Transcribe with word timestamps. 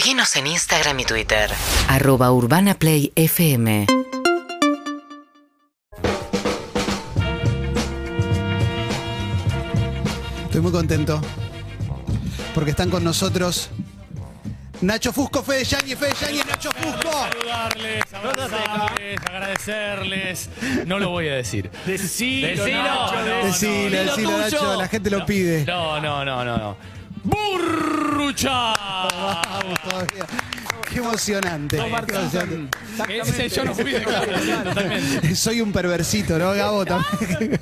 Seguinos 0.00 0.34
en 0.36 0.46
Instagram 0.46 0.98
y 1.00 1.04
Twitter. 1.04 1.50
Arroba 1.86 2.32
Urbana 2.32 2.72
Play 2.72 3.12
FM. 3.16 3.86
Estoy 10.44 10.60
muy 10.62 10.72
contento 10.72 11.20
porque 12.54 12.70
están 12.70 12.88
con 12.88 13.04
nosotros 13.04 13.68
Nacho 14.80 15.12
Fusco, 15.12 15.42
Fede 15.42 15.64
Yanni, 15.64 15.94
Fede 15.94 16.14
Yanni, 16.18 16.38
Nacho 16.48 16.70
Fusco. 16.72 17.10
Saludarles, 17.12 18.14
abrazarles, 18.14 19.20
agradecerles. 19.26 20.48
No 20.86 20.98
lo 20.98 21.10
voy 21.10 21.28
a 21.28 21.34
decir. 21.34 21.70
Decilo, 21.84 22.48
Decilo, 22.48 22.82
Nacho, 22.82 23.14
no, 23.16 23.26
no, 23.26 23.44
Decilo, 23.44 23.90
no. 23.90 24.10
decilo, 24.10 24.38
Nacho, 24.38 24.76
la 24.76 24.88
gente 24.88 25.10
lo 25.10 25.26
pide. 25.26 25.66
No, 25.66 26.00
no, 26.00 26.24
no, 26.24 26.42
no, 26.42 26.56
no. 26.56 26.99
¡Burrucha! 27.24 28.74
Qué 30.90 30.98
emocionante. 30.98 31.76
Qué 31.76 31.86
emocionante. 31.86 32.70
Ese 33.08 33.48
yo 33.48 33.64
no 33.64 33.74
fui 33.74 33.92
de 33.92 34.02
claro, 34.02 34.32
totalmente. 34.64 35.36
Soy 35.36 35.60
un 35.60 35.72
perversito, 35.72 36.38
¿no, 36.38 36.52
Gabo? 36.52 36.84
También. 36.86 37.60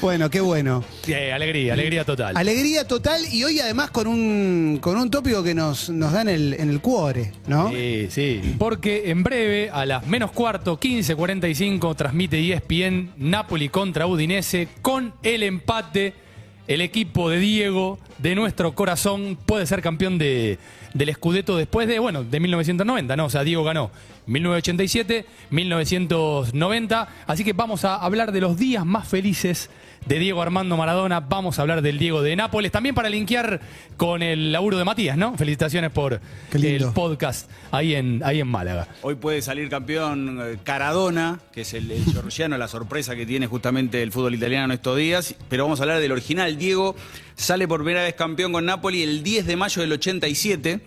bueno, 0.00 0.28
qué 0.28 0.40
bueno. 0.40 0.84
Sí, 1.02 1.14
alegría, 1.14 1.74
alegría 1.74 2.04
total. 2.04 2.36
Alegría 2.36 2.86
total 2.86 3.22
y 3.32 3.44
hoy 3.44 3.60
además 3.60 3.90
con 3.90 4.08
un, 4.08 4.78
con 4.80 4.96
un 4.98 5.10
tópico 5.10 5.42
que 5.44 5.54
nos, 5.54 5.90
nos 5.90 6.12
da 6.12 6.22
en 6.22 6.28
el, 6.28 6.54
en 6.58 6.70
el 6.70 6.80
cuore, 6.80 7.32
¿no? 7.46 7.70
Sí, 7.70 8.08
sí. 8.10 8.56
Porque 8.58 9.10
en 9.10 9.22
breve, 9.22 9.70
a 9.70 9.86
las 9.86 10.06
menos 10.06 10.32
cuarto, 10.32 10.80
15.45, 10.80 11.94
transmite 11.94 12.52
ESPN 12.52 13.12
Napoli 13.16 13.68
contra 13.68 14.06
Udinese 14.06 14.68
con 14.82 15.14
el 15.22 15.44
empate. 15.44 16.25
El 16.68 16.80
equipo 16.80 17.30
de 17.30 17.38
Diego, 17.38 17.98
de 18.18 18.34
nuestro 18.34 18.74
corazón, 18.74 19.38
puede 19.46 19.66
ser 19.66 19.82
campeón 19.82 20.18
de, 20.18 20.58
del 20.94 21.14
Scudetto 21.14 21.56
después 21.56 21.86
de, 21.86 21.98
bueno, 22.00 22.24
de 22.24 22.40
1990, 22.40 23.16
¿no? 23.16 23.26
O 23.26 23.30
sea, 23.30 23.44
Diego 23.44 23.62
ganó 23.62 23.90
1987, 24.26 25.26
1990. 25.50 27.08
Así 27.26 27.44
que 27.44 27.52
vamos 27.52 27.84
a 27.84 27.96
hablar 27.96 28.32
de 28.32 28.40
los 28.40 28.58
días 28.58 28.84
más 28.84 29.06
felices 29.06 29.70
de 30.06 30.18
Diego 30.18 30.40
Armando 30.40 30.76
Maradona. 30.76 31.20
Vamos 31.20 31.58
a 31.58 31.62
hablar 31.62 31.82
del 31.82 31.98
Diego 31.98 32.22
de 32.22 32.36
Nápoles. 32.36 32.72
También 32.72 32.94
para 32.94 33.08
linkear 33.08 33.60
con 33.96 34.22
el 34.22 34.52
laburo 34.52 34.78
de 34.78 34.84
Matías, 34.84 35.16
¿no? 35.16 35.36
Felicitaciones 35.36 35.90
por 35.90 36.20
el 36.52 36.86
podcast 36.94 37.50
ahí 37.72 37.94
en, 37.94 38.22
ahí 38.24 38.40
en 38.40 38.48
Málaga. 38.48 38.88
Hoy 39.02 39.16
puede 39.16 39.42
salir 39.42 39.68
campeón 39.68 40.38
eh, 40.40 40.58
Caradona, 40.62 41.40
que 41.52 41.62
es 41.62 41.74
el, 41.74 41.90
el 41.90 42.04
georgiano, 42.04 42.56
la 42.56 42.68
sorpresa 42.68 43.16
que 43.16 43.26
tiene 43.26 43.46
justamente 43.46 44.02
el 44.02 44.12
fútbol 44.12 44.34
italiano 44.34 44.66
en 44.66 44.72
estos 44.72 44.96
días. 44.96 45.34
Pero 45.48 45.64
vamos 45.64 45.80
a 45.80 45.82
hablar 45.82 46.00
del 46.00 46.12
original. 46.12 46.56
Diego 46.56 46.94
sale 47.34 47.66
por 47.66 47.80
primera 47.80 48.02
vez 48.02 48.14
campeón 48.14 48.52
con 48.52 48.64
Napoli 48.64 49.02
el 49.02 49.22
10 49.22 49.46
de 49.46 49.56
mayo 49.56 49.82
del 49.82 49.92
87. 49.92 50.80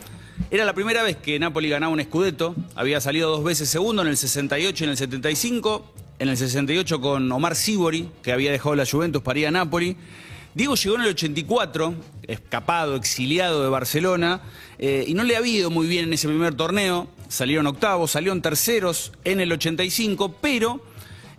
Era 0.52 0.66
la 0.66 0.74
primera 0.74 1.04
vez 1.04 1.18
que 1.18 1.38
Napoli 1.38 1.70
ganaba 1.70 1.92
un 1.92 2.02
Scudetto. 2.02 2.56
Había 2.76 3.02
salido 3.02 3.30
dos 3.30 3.44
veces 3.44 3.70
segundo, 3.70 4.02
en 4.02 4.08
el 4.08 4.18
68 4.18 4.84
y 4.84 4.86
en 4.86 4.92
el 4.92 4.98
75. 4.98 5.94
En 6.20 6.28
el 6.28 6.36
68 6.36 7.00
con 7.00 7.32
Omar 7.32 7.56
Sibori, 7.56 8.10
que 8.22 8.34
había 8.34 8.52
dejado 8.52 8.76
la 8.76 8.86
Juventus 8.86 9.22
para 9.22 9.40
ir 9.40 9.48
a 9.48 9.52
Napoli. 9.52 9.96
Diego 10.54 10.76
llegó 10.76 10.96
en 10.96 11.02
el 11.04 11.08
84, 11.08 11.94
escapado, 12.28 12.98
exiliado 12.98 13.64
de 13.64 13.70
Barcelona, 13.70 14.42
eh, 14.80 15.06
y 15.08 15.14
no 15.14 15.24
le 15.24 15.38
había 15.38 15.60
ido 15.60 15.70
muy 15.70 15.88
bien 15.88 16.04
en 16.06 16.14
ese 16.14 16.28
primer 16.28 16.56
torneo. 16.56 17.08
Salieron 17.30 17.68
octavos, 17.68 18.12
salieron 18.12 18.42
terceros 18.42 19.14
en 19.24 19.40
el 19.40 19.50
85, 19.54 20.36
pero 20.42 20.84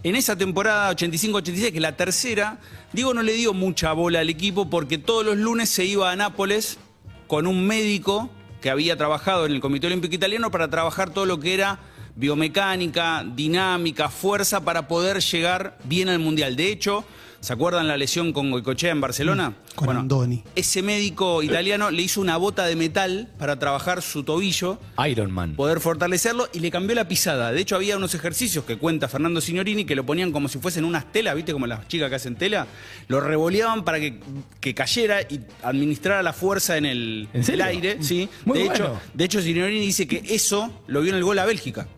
en 0.02 0.16
esa 0.16 0.36
temporada 0.36 0.90
85-86, 0.92 1.72
que 1.72 1.76
es 1.76 1.82
la 1.82 1.96
tercera, 1.96 2.58
Diego 2.94 3.12
no 3.12 3.22
le 3.22 3.34
dio 3.34 3.52
mucha 3.52 3.92
bola 3.92 4.20
al 4.20 4.30
equipo 4.30 4.70
porque 4.70 4.96
todos 4.96 5.26
los 5.26 5.36
lunes 5.36 5.68
se 5.68 5.84
iba 5.84 6.10
a 6.10 6.16
Nápoles 6.16 6.78
con 7.26 7.46
un 7.46 7.66
médico 7.66 8.30
que 8.62 8.70
había 8.70 8.96
trabajado 8.96 9.44
en 9.44 9.52
el 9.52 9.60
Comité 9.60 9.88
Olímpico 9.88 10.14
Italiano 10.14 10.50
para 10.50 10.70
trabajar 10.70 11.10
todo 11.10 11.26
lo 11.26 11.38
que 11.38 11.52
era 11.52 11.80
biomecánica, 12.20 13.24
dinámica, 13.34 14.08
fuerza 14.10 14.60
para 14.60 14.86
poder 14.86 15.20
llegar 15.20 15.78
bien 15.84 16.08
al 16.08 16.18
Mundial. 16.18 16.54
De 16.54 16.70
hecho, 16.70 17.04
¿se 17.40 17.52
acuerdan 17.54 17.88
la 17.88 17.96
lesión 17.96 18.32
con 18.34 18.50
Goicochea 18.50 18.90
en 18.92 19.00
Barcelona? 19.00 19.54
Con 19.74 19.96
Andoni. 19.96 20.44
Ese 20.54 20.82
médico 20.82 21.42
italiano 21.42 21.90
le 21.90 22.02
hizo 22.02 22.20
una 22.20 22.36
bota 22.36 22.66
de 22.66 22.76
metal 22.76 23.30
para 23.38 23.58
trabajar 23.58 24.02
su 24.02 24.22
tobillo 24.22 24.78
Iron 25.08 25.32
Man. 25.32 25.54
poder 25.54 25.80
fortalecerlo 25.80 26.48
y 26.52 26.60
le 26.60 26.70
cambió 26.70 26.94
la 26.94 27.08
pisada. 27.08 27.52
De 27.52 27.60
hecho, 27.62 27.76
había 27.76 27.96
unos 27.96 28.14
ejercicios 28.14 28.64
que 28.66 28.76
cuenta 28.76 29.08
Fernando 29.08 29.40
Signorini 29.40 29.86
que 29.86 29.94
lo 29.96 30.04
ponían 30.04 30.30
como 30.32 30.48
si 30.48 30.58
fuesen 30.58 30.84
unas 30.84 31.10
telas, 31.10 31.34
¿viste? 31.34 31.52
Como 31.52 31.66
las 31.66 31.88
chicas 31.88 32.10
que 32.10 32.16
hacen 32.16 32.36
tela. 32.36 32.66
Lo 33.08 33.20
revoleaban 33.22 33.82
para 33.84 33.98
que, 33.98 34.20
que 34.60 34.74
cayera 34.74 35.22
y 35.22 35.40
administrara 35.62 36.22
la 36.22 36.34
fuerza 36.34 36.76
en 36.76 36.84
el, 36.84 37.28
¿En 37.32 37.50
el 37.50 37.60
aire. 37.62 38.02
Sí. 38.02 38.28
Muy 38.44 38.58
de, 38.58 38.64
bueno. 38.66 38.84
hecho, 38.84 39.00
de 39.14 39.24
hecho, 39.24 39.40
Signorini 39.40 39.80
dice 39.80 40.06
que 40.06 40.22
eso 40.28 40.82
lo 40.86 41.00
vio 41.00 41.12
en 41.12 41.16
el 41.16 41.24
gol 41.24 41.38
a 41.38 41.46
Bélgica. 41.46 41.88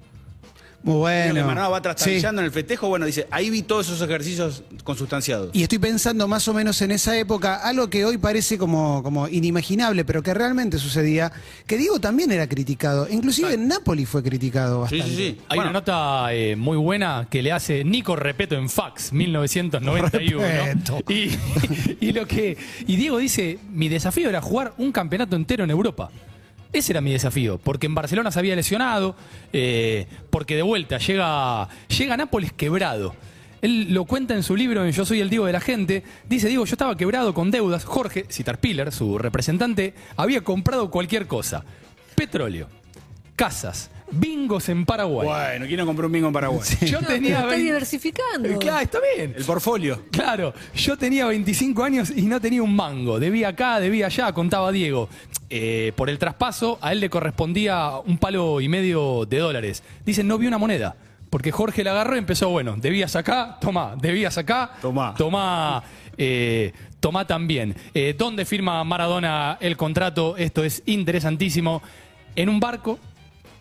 Muy 0.84 0.96
Bueno. 0.96 1.34
Maradona 1.46 1.68
va 1.68 1.76
Sí. 1.78 1.82
trastabillando 1.82 2.40
en 2.42 2.46
el 2.46 2.52
festejo. 2.52 2.88
Bueno, 2.88 3.06
dice, 3.06 3.26
ahí 3.30 3.50
vi 3.50 3.62
todos 3.62 3.86
esos 3.86 4.02
ejercicios 4.02 4.62
consustanciados. 4.84 5.50
Y 5.52 5.62
estoy 5.62 5.78
pensando 5.78 6.26
más 6.26 6.46
o 6.48 6.54
menos 6.54 6.80
en 6.82 6.90
esa 6.90 7.16
época, 7.16 7.56
algo 7.56 7.88
que 7.88 8.04
hoy 8.04 8.18
parece 8.18 8.58
como, 8.58 9.02
como 9.02 9.28
inimaginable, 9.28 10.04
pero 10.04 10.22
que 10.22 10.34
realmente 10.34 10.78
sucedía, 10.78 11.30
que 11.66 11.76
Diego 11.78 12.00
también 12.00 12.32
era 12.32 12.48
criticado. 12.48 13.06
Inclusive 13.08 13.54
en 13.54 13.68
Nápoles 13.68 14.08
fue 14.08 14.22
criticado 14.22 14.86
sí, 14.88 14.98
bastante. 14.98 15.16
sí, 15.16 15.16
sí. 15.16 15.40
Hay 15.48 15.56
Bueno, 15.56 15.70
una 15.70 15.78
nota 15.80 16.34
eh, 16.34 16.56
muy 16.56 16.76
buena 16.76 17.26
que 17.30 17.42
le 17.42 17.52
hace 17.52 17.84
Nico 17.84 18.16
Repeto 18.16 18.56
en 18.56 18.68
Fax, 18.68 19.12
1991. 19.12 20.42
Repeto. 20.42 20.98
Y, 21.08 21.30
y 22.00 22.12
lo 22.12 22.26
que. 22.26 22.56
Y 22.86 22.96
Diego 22.96 23.18
dice: 23.18 23.58
mi 23.72 23.88
desafío 23.88 24.28
era 24.28 24.40
jugar 24.40 24.72
un 24.78 24.90
campeonato 24.92 25.36
entero 25.36 25.64
en 25.64 25.70
Europa. 25.70 26.10
Ese 26.72 26.92
era 26.92 27.00
mi 27.00 27.12
desafío, 27.12 27.58
porque 27.58 27.86
en 27.86 27.94
Barcelona 27.94 28.30
se 28.30 28.38
había 28.38 28.56
lesionado, 28.56 29.14
eh, 29.52 30.06
porque 30.30 30.56
de 30.56 30.62
vuelta 30.62 30.98
llega, 30.98 31.68
llega 31.88 32.14
a 32.14 32.16
Nápoles 32.16 32.52
quebrado. 32.52 33.14
Él 33.60 33.92
lo 33.94 34.06
cuenta 34.06 34.34
en 34.34 34.42
su 34.42 34.56
libro 34.56 34.84
en 34.84 34.90
Yo 34.90 35.04
soy 35.04 35.20
el 35.20 35.30
Diego 35.30 35.46
de 35.46 35.52
la 35.52 35.60
gente. 35.60 36.02
Dice, 36.28 36.48
Diego, 36.48 36.64
yo 36.64 36.74
estaba 36.74 36.96
quebrado 36.96 37.32
con 37.34 37.50
deudas. 37.50 37.84
Jorge 37.84 38.26
Citarpiller, 38.28 38.90
su 38.90 39.18
representante, 39.18 39.94
había 40.16 40.40
comprado 40.40 40.90
cualquier 40.90 41.26
cosa. 41.26 41.64
Petróleo, 42.16 42.68
casas, 43.36 43.90
bingos 44.12 44.68
en 44.68 44.84
Paraguay. 44.84 45.26
Bueno, 45.26 45.66
¿quién 45.66 45.78
no 45.78 45.86
compró 45.86 46.06
un 46.06 46.12
bingo 46.12 46.26
en 46.28 46.32
Paraguay? 46.32 46.60
Yo 46.82 47.00
No, 47.00 47.06
tenía 47.08 47.36
pero 47.36 47.38
está 47.38 47.46
20 47.48 47.64
diversificando. 47.64 48.48
Eh, 48.48 48.56
Claro, 48.58 48.80
está 48.80 48.98
bien. 49.16 49.34
El 49.36 49.44
portfolio. 49.44 50.02
Claro, 50.10 50.54
yo 50.74 50.96
tenía 50.96 51.26
25 51.26 51.82
años 51.82 52.10
y 52.14 52.22
no 52.22 52.40
tenía 52.40 52.62
un 52.62 52.74
mango. 52.76 53.18
Debía 53.18 53.48
acá, 53.48 53.80
debía 53.80 54.06
allá, 54.06 54.32
contaba 54.32 54.70
Diego. 54.72 55.08
Eh, 55.50 55.92
por 55.96 56.08
el 56.08 56.18
traspaso, 56.18 56.78
a 56.80 56.92
él 56.92 57.00
le 57.00 57.10
correspondía 57.10 57.90
un 58.04 58.18
palo 58.18 58.60
y 58.60 58.68
medio 58.68 59.24
de 59.26 59.38
dólares. 59.38 59.82
Dicen, 60.04 60.26
no 60.28 60.38
vi 60.38 60.46
una 60.46 60.58
moneda. 60.58 60.94
Porque 61.30 61.50
Jorge 61.50 61.82
la 61.82 61.92
agarró 61.92 62.14
y 62.16 62.18
empezó, 62.18 62.50
bueno, 62.50 62.74
debías 62.76 63.16
acá, 63.16 63.56
toma, 63.58 63.94
debías 63.98 64.36
acá, 64.36 64.72
Tomá. 64.82 65.14
toma, 65.16 65.82
eh, 66.18 66.72
toma 67.00 67.26
también. 67.26 67.74
Eh, 67.94 68.14
¿Dónde 68.16 68.44
firma 68.44 68.84
Maradona 68.84 69.56
el 69.60 69.78
contrato? 69.78 70.36
Esto 70.36 70.62
es 70.62 70.82
interesantísimo. 70.84 71.82
En 72.36 72.50
un 72.50 72.60
barco, 72.60 72.98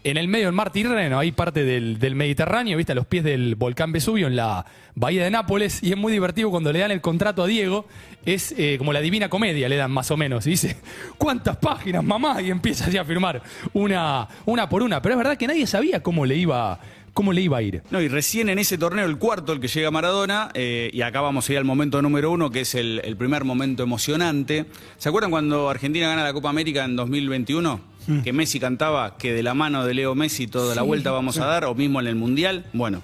en 0.04 0.18
el 0.18 0.28
medio 0.28 0.46
del 0.46 0.56
mar 0.56 0.72
Tirreno, 0.72 1.20
ahí 1.20 1.32
parte 1.32 1.64
del, 1.64 2.16
Mediterráneo, 2.16 2.78
viste, 2.78 2.92
a 2.92 2.96
los 2.96 3.06
pies 3.06 3.24
del 3.24 3.56
volcán 3.56 3.92
Vesubio, 3.92 4.28
en 4.28 4.36
la 4.36 4.66
bahía 4.96 5.24
de 5.24 5.32
Nápoles, 5.32 5.84
y 5.84 5.92
es 5.92 5.98
muy 5.98 6.12
divertido 6.12 6.50
cuando 6.50 6.72
le 6.74 6.80
dan 6.80 6.92
el 6.92 7.02
contrato 7.02 7.44
a 7.44 7.48
Diego, 7.48 7.86
es 8.26 8.54
eh, 8.58 8.78
como 8.78 8.94
la 8.94 9.02
divina 9.02 9.30
comedia, 9.30 9.70
le 9.70 9.76
dan 9.76 9.92
más 9.92 10.10
o 10.12 10.18
menos, 10.18 10.48
y 10.48 10.52
dice, 10.52 10.78
¿cuántas 11.18 11.58
páginas, 11.58 12.04
mamá? 12.04 12.42
Y 12.42 12.50
empieza 12.50 12.86
así 12.86 12.98
a 12.98 13.06
firmar 13.06 13.42
una, 13.74 14.28
una 14.46 14.68
por 14.68 14.82
una, 14.82 15.02
pero 15.02 15.14
es 15.14 15.18
verdad 15.18 15.38
que 15.38 15.48
nadie 15.48 15.68
sabía 15.68 16.02
cómo 16.02 16.26
le 16.26 16.36
iba, 16.36 16.80
cómo 17.14 17.32
le 17.32 17.42
iba 17.42 17.58
a 17.58 17.62
ir. 17.62 17.84
No, 17.92 18.02
y 18.02 18.08
recién 18.08 18.50
en 18.50 18.58
ese 18.58 18.80
torneo, 18.80 19.06
el 19.06 19.18
cuarto, 19.18 19.54
el 19.54 19.60
que 19.60 19.68
llega 19.68 19.92
Maradona, 19.92 20.50
eh, 20.56 20.90
y 20.92 21.02
acá 21.04 21.22
vamos 21.22 21.48
a 21.48 21.52
ir 21.52 21.60
al 21.60 21.66
momento 21.66 22.02
número 22.02 22.32
uno, 22.32 22.50
que 22.50 22.62
es 22.62 22.74
el, 22.74 23.02
el 23.04 23.18
primer 23.18 23.44
momento 23.44 23.84
emocionante. 23.84 24.66
¿Se 24.98 25.10
acuerdan 25.10 25.30
cuando 25.30 25.70
Argentina 25.70 26.08
gana 26.08 26.24
la 26.24 26.34
Copa 26.34 26.50
América 26.50 26.86
en 26.86 26.96
2021? 26.96 27.91
Que 28.24 28.34
Messi 28.34 28.60
cantaba 28.60 29.18
que 29.18 29.34
de 29.34 29.44
la 29.44 29.54
mano 29.54 29.86
de 29.86 29.94
Leo 29.94 30.16
Messi 30.16 30.48
toda 30.48 30.76
la 30.76 30.82
vuelta 30.82 31.12
vamos 31.12 31.38
a 31.38 31.46
dar, 31.46 31.66
o 31.66 31.76
mismo 31.76 32.00
en 32.00 32.08
el 32.08 32.16
Mundial. 32.16 32.66
Bueno. 32.74 33.02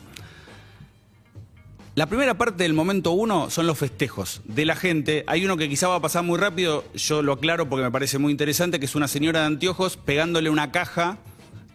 La 1.96 2.06
primera 2.06 2.38
parte 2.38 2.62
del 2.62 2.74
momento 2.74 3.12
uno 3.12 3.50
son 3.50 3.66
los 3.66 3.78
festejos 3.78 4.42
de 4.46 4.66
la 4.66 4.76
gente. 4.76 5.24
Hay 5.26 5.44
uno 5.44 5.58
que 5.58 5.68
quizá 5.68 5.88
va 5.88 5.96
a 5.96 6.00
pasar 6.00 6.24
muy 6.24 6.38
rápido, 6.38 6.86
yo 6.94 7.24
lo 7.24 7.34
aclaro 7.34 7.68
porque 7.70 7.84
me 7.84 7.92
parece 7.92 8.20
muy 8.20 8.32
interesante, 8.32 8.80
que 8.80 8.86
es 8.86 8.94
una 8.94 9.08
señora 9.08 9.40
de 9.40 9.48
anteojos 9.48 9.98
pegándole 9.98 10.52
una 10.52 10.72
caja 10.72 11.18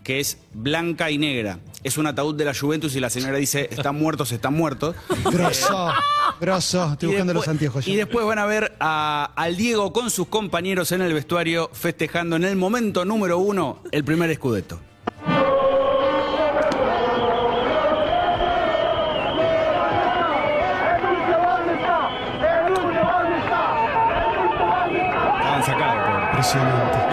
que 0.05 0.21
es 0.21 0.39
blanca 0.53 1.11
y 1.11 1.19
negra. 1.19 1.59
Es 1.83 1.99
un 1.99 2.07
ataúd 2.07 2.35
de 2.37 2.45
la 2.45 2.55
Juventus 2.55 2.95
y 2.95 3.01
la 3.01 3.11
señora 3.11 3.39
dice, 3.39 3.69
están 3.71 3.97
muertos, 3.97 4.31
están 4.33 4.55
muertos. 4.55 4.95
Grosso, 5.33 5.89
grosso. 6.41 6.93
Estoy 6.93 7.09
Y 7.09 7.13
buscando 7.13 7.33
después- 7.33 7.47
los 7.47 7.49
anteojos. 7.49 7.89
Y 7.89 7.97
después 7.97 8.25
van 8.27 8.39
a 8.39 8.47
ver 8.47 8.77
a- 8.81 9.31
al 9.35 9.57
Diego 9.57 9.93
con 9.93 10.11
sus 10.11 10.29
compañeros 10.29 10.93
en 10.93 11.03
el 11.03 11.13
vestuario 11.13 11.71
festejando 11.73 12.37
en 12.37 12.45
el 12.45 12.57
momento 12.57 13.05
número 13.05 13.39
uno 13.39 13.81
el 13.91 14.05
primer 14.05 14.31
escudeto. 14.31 14.79
Estaban 24.33 25.63
sacados. 25.65 26.23
Impresionante. 26.31 27.12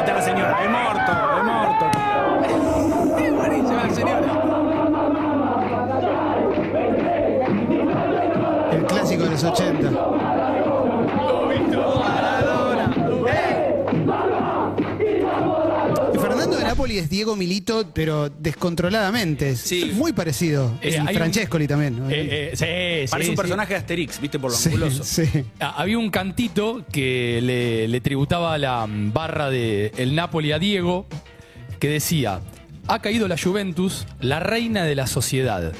Los 9.44 9.54
80. 9.60 9.90
Y 16.14 16.18
Fernando 16.18 16.58
de 16.58 16.64
Napoli 16.64 16.98
es 16.98 17.10
Diego 17.10 17.36
Milito, 17.36 17.86
pero 17.94 18.30
descontroladamente. 18.30 19.52
Es 19.52 19.60
Sí. 19.62 19.92
muy 19.94 20.14
parecido. 20.14 20.74
Eh, 20.82 20.90
y 20.92 20.94
hay 20.96 21.00
un- 21.00 21.08
Francescoli 21.14 21.68
también. 21.68 22.00
¿no? 22.00 22.10
Eh, 22.10 22.52
eh, 22.52 22.52
sí, 22.54 23.12
Parece 23.12 23.26
sí, 23.26 23.30
un 23.32 23.36
sí. 23.36 23.42
personaje 23.42 23.74
de 23.74 23.80
Asterix, 23.80 24.20
¿viste? 24.20 24.40
Por 24.40 24.52
lo 24.52 24.58
Sí, 24.58 24.70
anguloso. 24.70 25.04
sí. 25.04 25.24
Ah, 25.60 25.76
Había 25.78 25.98
un 25.98 26.10
cantito 26.10 26.84
que 26.92 27.40
le, 27.42 27.88
le 27.88 28.02
tributaba 28.02 28.58
la 28.58 28.86
mm, 28.88 29.14
barra 29.14 29.50
de 29.50 29.92
el 29.98 30.16
Napoli 30.16 30.52
a 30.52 30.60
Diego 30.60 31.06
que 31.80 31.88
decía, 31.90 32.42
ha 32.88 33.00
caído 33.00 33.28
la 33.28 33.38
Juventus, 33.38 34.06
la 34.20 34.40
reina 34.40 34.84
de 34.84 34.96
la 34.96 35.08
sociedad. 35.08 35.72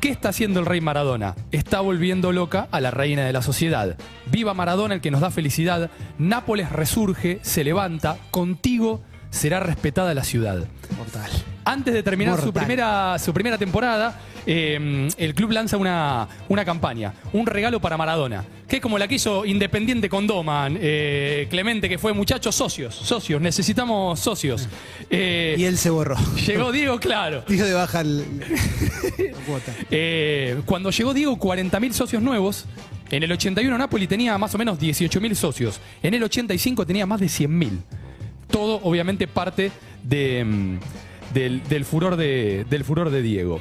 ¿Qué 0.00 0.08
está 0.08 0.30
haciendo 0.30 0.60
el 0.60 0.66
rey 0.66 0.80
Maradona? 0.80 1.34
Está 1.52 1.80
volviendo 1.80 2.32
loca 2.32 2.68
a 2.70 2.80
la 2.80 2.90
reina 2.90 3.26
de 3.26 3.34
la 3.34 3.42
sociedad. 3.42 3.98
Viva 4.30 4.54
Maradona, 4.54 4.94
el 4.94 5.02
que 5.02 5.10
nos 5.10 5.20
da 5.20 5.30
felicidad. 5.30 5.90
Nápoles 6.18 6.72
resurge, 6.72 7.38
se 7.42 7.64
levanta. 7.64 8.16
Contigo 8.30 9.02
será 9.28 9.60
respetada 9.60 10.14
la 10.14 10.24
ciudad. 10.24 10.64
Mortal. 10.96 11.30
Antes 11.66 11.92
de 11.92 12.02
terminar 12.02 12.40
su 12.40 12.50
primera, 12.50 13.18
su 13.18 13.34
primera 13.34 13.58
temporada, 13.58 14.18
eh, 14.46 15.08
el 15.16 15.34
club 15.34 15.52
lanza 15.52 15.76
una, 15.76 16.28
una 16.48 16.64
campaña, 16.64 17.12
un 17.32 17.46
regalo 17.46 17.80
para 17.80 17.96
Maradona, 17.96 18.44
que 18.68 18.76
es 18.76 18.82
como 18.82 18.98
la 18.98 19.06
que 19.08 19.16
hizo 19.16 19.44
Independiente 19.44 20.08
con 20.08 20.26
Doman, 20.26 20.76
eh, 20.80 21.46
Clemente, 21.50 21.88
que 21.88 21.98
fue 21.98 22.12
muchachos 22.12 22.54
socios, 22.54 22.94
socios, 22.94 23.40
necesitamos 23.40 24.20
socios. 24.20 24.68
Eh, 25.10 25.56
Y 25.58 25.64
él 25.64 25.76
se 25.78 25.90
borró. 25.90 26.16
llegó 26.46 26.72
Diego, 26.72 26.98
claro. 27.00 27.44
Dijo 27.48 27.64
de 27.64 27.72
baja 27.74 28.00
el- 28.00 28.18
la 29.18 29.38
cuota. 29.46 29.74
Eh, 29.90 30.60
cuando 30.66 30.90
llegó 30.90 31.12
Diego, 31.14 31.36
40.000 31.38 31.92
socios 31.92 32.22
nuevos. 32.22 32.66
En 33.10 33.24
el 33.24 33.32
81 33.32 33.76
Napoli 33.76 34.06
tenía 34.06 34.38
más 34.38 34.54
o 34.54 34.58
menos 34.58 34.78
18.000 34.78 35.34
socios. 35.34 35.80
En 36.02 36.14
el 36.14 36.22
85 36.22 36.86
tenía 36.86 37.06
más 37.06 37.18
de 37.18 37.26
100.000. 37.26 37.80
Todo, 38.48 38.80
obviamente, 38.84 39.26
parte 39.26 39.72
de, 40.04 40.44
mm, 40.44 40.78
del, 41.34 41.62
del 41.68 41.84
furor 41.84 42.14
de, 42.16 42.64
del 42.70 42.84
furor 42.84 43.10
de 43.10 43.20
Diego. 43.22 43.60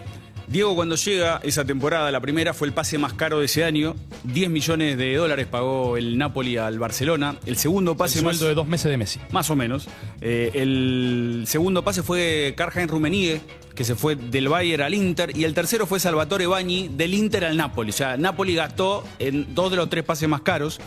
Diego 0.50 0.74
cuando 0.76 0.96
llega 0.96 1.40
esa 1.44 1.64
temporada, 1.64 2.10
la 2.12 2.20
primera 2.22 2.56
fue 2.56 2.68
el 2.68 2.74
pase 2.74 2.98
más 2.98 3.14
caro 3.14 3.38
de 3.40 3.46
ese 3.46 3.64
año. 3.64 3.96
10 4.24 4.50
millones 4.50 4.98
de 4.98 5.16
dólares 5.16 5.46
pagó 5.46 5.96
el 5.96 6.18
Napoli 6.18 6.58
al 6.58 6.80
Barcelona. 6.80 7.38
El 7.46 7.56
segundo 7.56 7.92
El 7.92 7.98
pase 7.98 8.22
más, 8.24 8.38
sueldo 8.38 8.48
de 8.50 8.56
dos 8.56 8.68
meses 8.68 8.90
de 8.90 8.98
Messi. 8.98 9.20
más 9.32 9.50
o 9.52 9.56
menos. 9.56 9.88
Eh, 10.22 10.50
el 10.56 11.44
segundo 11.46 11.84
pase 11.84 12.02
fue 12.02 12.56
Karl-Heinz 12.58 12.90
Rummenigge, 12.90 13.42
que 13.76 13.84
se 13.84 13.94
fue 13.94 14.16
del 14.16 14.48
Bayern 14.50 14.82
al 14.82 14.96
Inter. 14.96 15.38
Y 15.38 15.44
el 15.44 15.54
tercero 15.54 15.86
fue 15.86 16.00
Salvatore 16.00 16.48
Bagni, 16.48 16.88
del 16.88 17.14
Inter 17.14 17.46
al 17.46 17.56
Napoli. 17.56 17.92
O 17.92 17.94
sea, 17.94 18.18
Napoli 18.18 18.56
gastó 18.56 19.04
en 19.20 19.54
dos 19.54 19.70
de 19.70 19.78
los 19.78 19.88
tres 19.88 20.04
pases 20.04 20.28
más 20.28 20.42
caros. 20.42 20.80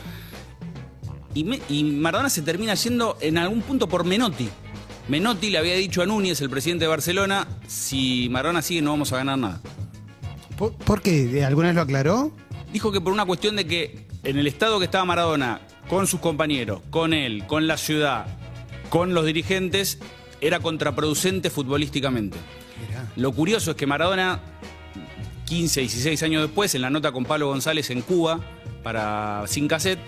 Y, 1.34 1.44
me- 1.44 1.60
y 1.68 1.84
Maradona 1.84 2.28
se 2.30 2.42
termina 2.42 2.74
yendo 2.74 3.16
en 3.20 3.38
algún 3.38 3.62
punto 3.62 3.88
por 3.88 4.04
Menotti. 4.04 4.48
Menotti 5.08 5.50
le 5.50 5.58
había 5.58 5.74
dicho 5.74 6.02
a 6.02 6.06
Núñez, 6.06 6.40
el 6.40 6.50
presidente 6.50 6.84
de 6.84 6.88
Barcelona, 6.88 7.46
si 7.66 8.28
Maradona 8.30 8.62
sigue 8.62 8.82
no 8.82 8.90
vamos 8.90 9.12
a 9.12 9.16
ganar 9.16 9.38
nada. 9.38 9.60
¿Por, 10.56 10.72
por 10.74 11.02
qué? 11.02 11.44
¿Alguna 11.44 11.68
vez 11.68 11.76
lo 11.76 11.82
aclaró? 11.82 12.32
Dijo 12.72 12.92
que 12.92 13.00
por 13.00 13.12
una 13.12 13.26
cuestión 13.26 13.56
de 13.56 13.66
que 13.66 14.06
en 14.22 14.38
el 14.38 14.46
estado 14.46 14.78
que 14.78 14.84
estaba 14.84 15.04
Maradona, 15.04 15.60
con 15.88 16.06
sus 16.06 16.20
compañeros, 16.20 16.80
con 16.90 17.12
él, 17.12 17.46
con 17.46 17.66
la 17.66 17.76
ciudad, 17.76 18.26
con 18.88 19.14
los 19.14 19.26
dirigentes, 19.26 19.98
era 20.40 20.60
contraproducente 20.60 21.50
futbolísticamente. 21.50 22.38
Lo 23.16 23.32
curioso 23.32 23.72
es 23.72 23.76
que 23.76 23.86
Maradona, 23.86 24.40
15, 25.46 25.80
16 25.80 26.22
años 26.22 26.42
después, 26.42 26.74
en 26.74 26.82
la 26.82 26.90
nota 26.90 27.12
con 27.12 27.24
Pablo 27.24 27.48
González 27.48 27.90
en 27.90 28.02
Cuba, 28.02 28.40
para 28.82 29.44
Sin 29.46 29.68
Cassette, 29.68 30.00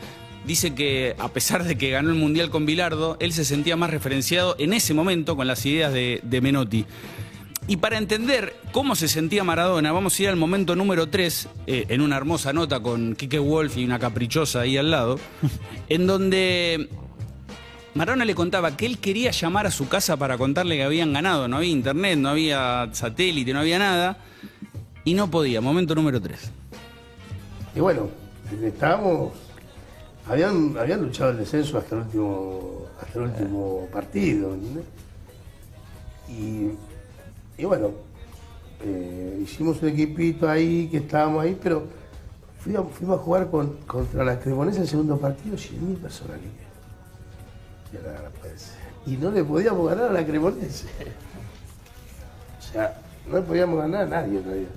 dice 0.46 0.74
que 0.74 1.14
a 1.18 1.28
pesar 1.28 1.64
de 1.64 1.76
que 1.76 1.90
ganó 1.90 2.10
el 2.10 2.16
Mundial 2.16 2.50
con 2.50 2.66
Bilardo, 2.66 3.16
él 3.20 3.32
se 3.32 3.44
sentía 3.44 3.76
más 3.76 3.90
referenciado 3.90 4.56
en 4.58 4.72
ese 4.72 4.94
momento 4.94 5.36
con 5.36 5.46
las 5.46 5.64
ideas 5.66 5.92
de, 5.92 6.20
de 6.22 6.40
Menotti. 6.40 6.86
Y 7.66 7.78
para 7.78 7.96
entender 7.96 8.54
cómo 8.72 8.94
se 8.94 9.08
sentía 9.08 9.42
Maradona, 9.42 9.90
vamos 9.90 10.18
a 10.18 10.22
ir 10.22 10.28
al 10.28 10.36
momento 10.36 10.76
número 10.76 11.08
3, 11.08 11.48
en 11.66 12.00
una 12.02 12.18
hermosa 12.18 12.52
nota 12.52 12.80
con 12.80 13.14
Kike 13.14 13.38
Wolf 13.38 13.78
y 13.78 13.84
una 13.84 13.98
caprichosa 13.98 14.60
ahí 14.60 14.76
al 14.76 14.90
lado, 14.90 15.18
en 15.88 16.06
donde 16.06 16.90
Maradona 17.94 18.24
le 18.24 18.34
contaba 18.34 18.76
que 18.76 18.86
él 18.86 18.98
quería 18.98 19.30
llamar 19.30 19.66
a 19.66 19.70
su 19.70 19.88
casa 19.88 20.16
para 20.16 20.36
contarle 20.36 20.76
que 20.76 20.82
habían 20.82 21.12
ganado. 21.12 21.46
No 21.46 21.58
había 21.58 21.70
internet, 21.70 22.18
no 22.18 22.28
había 22.28 22.88
satélite, 22.92 23.52
no 23.52 23.60
había 23.60 23.78
nada. 23.78 24.18
Y 25.04 25.14
no 25.14 25.30
podía. 25.30 25.60
Momento 25.60 25.94
número 25.94 26.20
3. 26.20 26.50
Y 27.76 27.80
bueno, 27.80 28.08
estábamos. 28.62 29.32
Habían, 30.26 30.76
habían 30.78 31.02
luchado 31.02 31.30
el 31.32 31.38
descenso 31.38 31.76
hasta 31.78 31.96
el 31.96 32.02
último, 32.02 32.86
hasta 33.00 33.18
el 33.18 33.24
último 33.26 33.88
partido. 33.92 34.56
Y, 36.28 36.70
y 37.58 37.64
bueno, 37.66 37.90
eh, 38.82 39.40
hicimos 39.42 39.82
un 39.82 39.88
equipito 39.90 40.48
ahí 40.48 40.88
que 40.88 40.96
estábamos 40.98 41.42
ahí, 41.44 41.58
pero 41.62 41.84
fuimos, 42.58 42.86
fuimos 42.92 43.20
a 43.20 43.22
jugar 43.22 43.50
con- 43.50 43.76
contra 43.86 44.24
la 44.24 44.40
Cremonesa 44.40 44.80
el 44.80 44.88
segundo 44.88 45.18
partido, 45.18 45.56
100.000 45.56 45.96
personas. 45.98 46.38
Ser. 48.56 48.74
y 49.06 49.16
no 49.18 49.30
le 49.30 49.44
podíamos 49.44 49.88
ganar 49.88 50.08
a 50.08 50.12
la 50.12 50.24
Cremonese. 50.26 50.86
O 52.58 52.72
sea, 52.72 52.98
no 53.28 53.36
le 53.36 53.42
podíamos 53.42 53.78
ganar 53.78 54.02
a 54.02 54.06
nadie 54.06 54.40
realidad. 54.40 54.70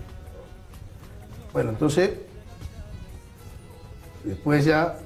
Bueno, 1.54 1.70
entonces, 1.72 2.12
después 4.24 4.66
ya, 4.66 4.98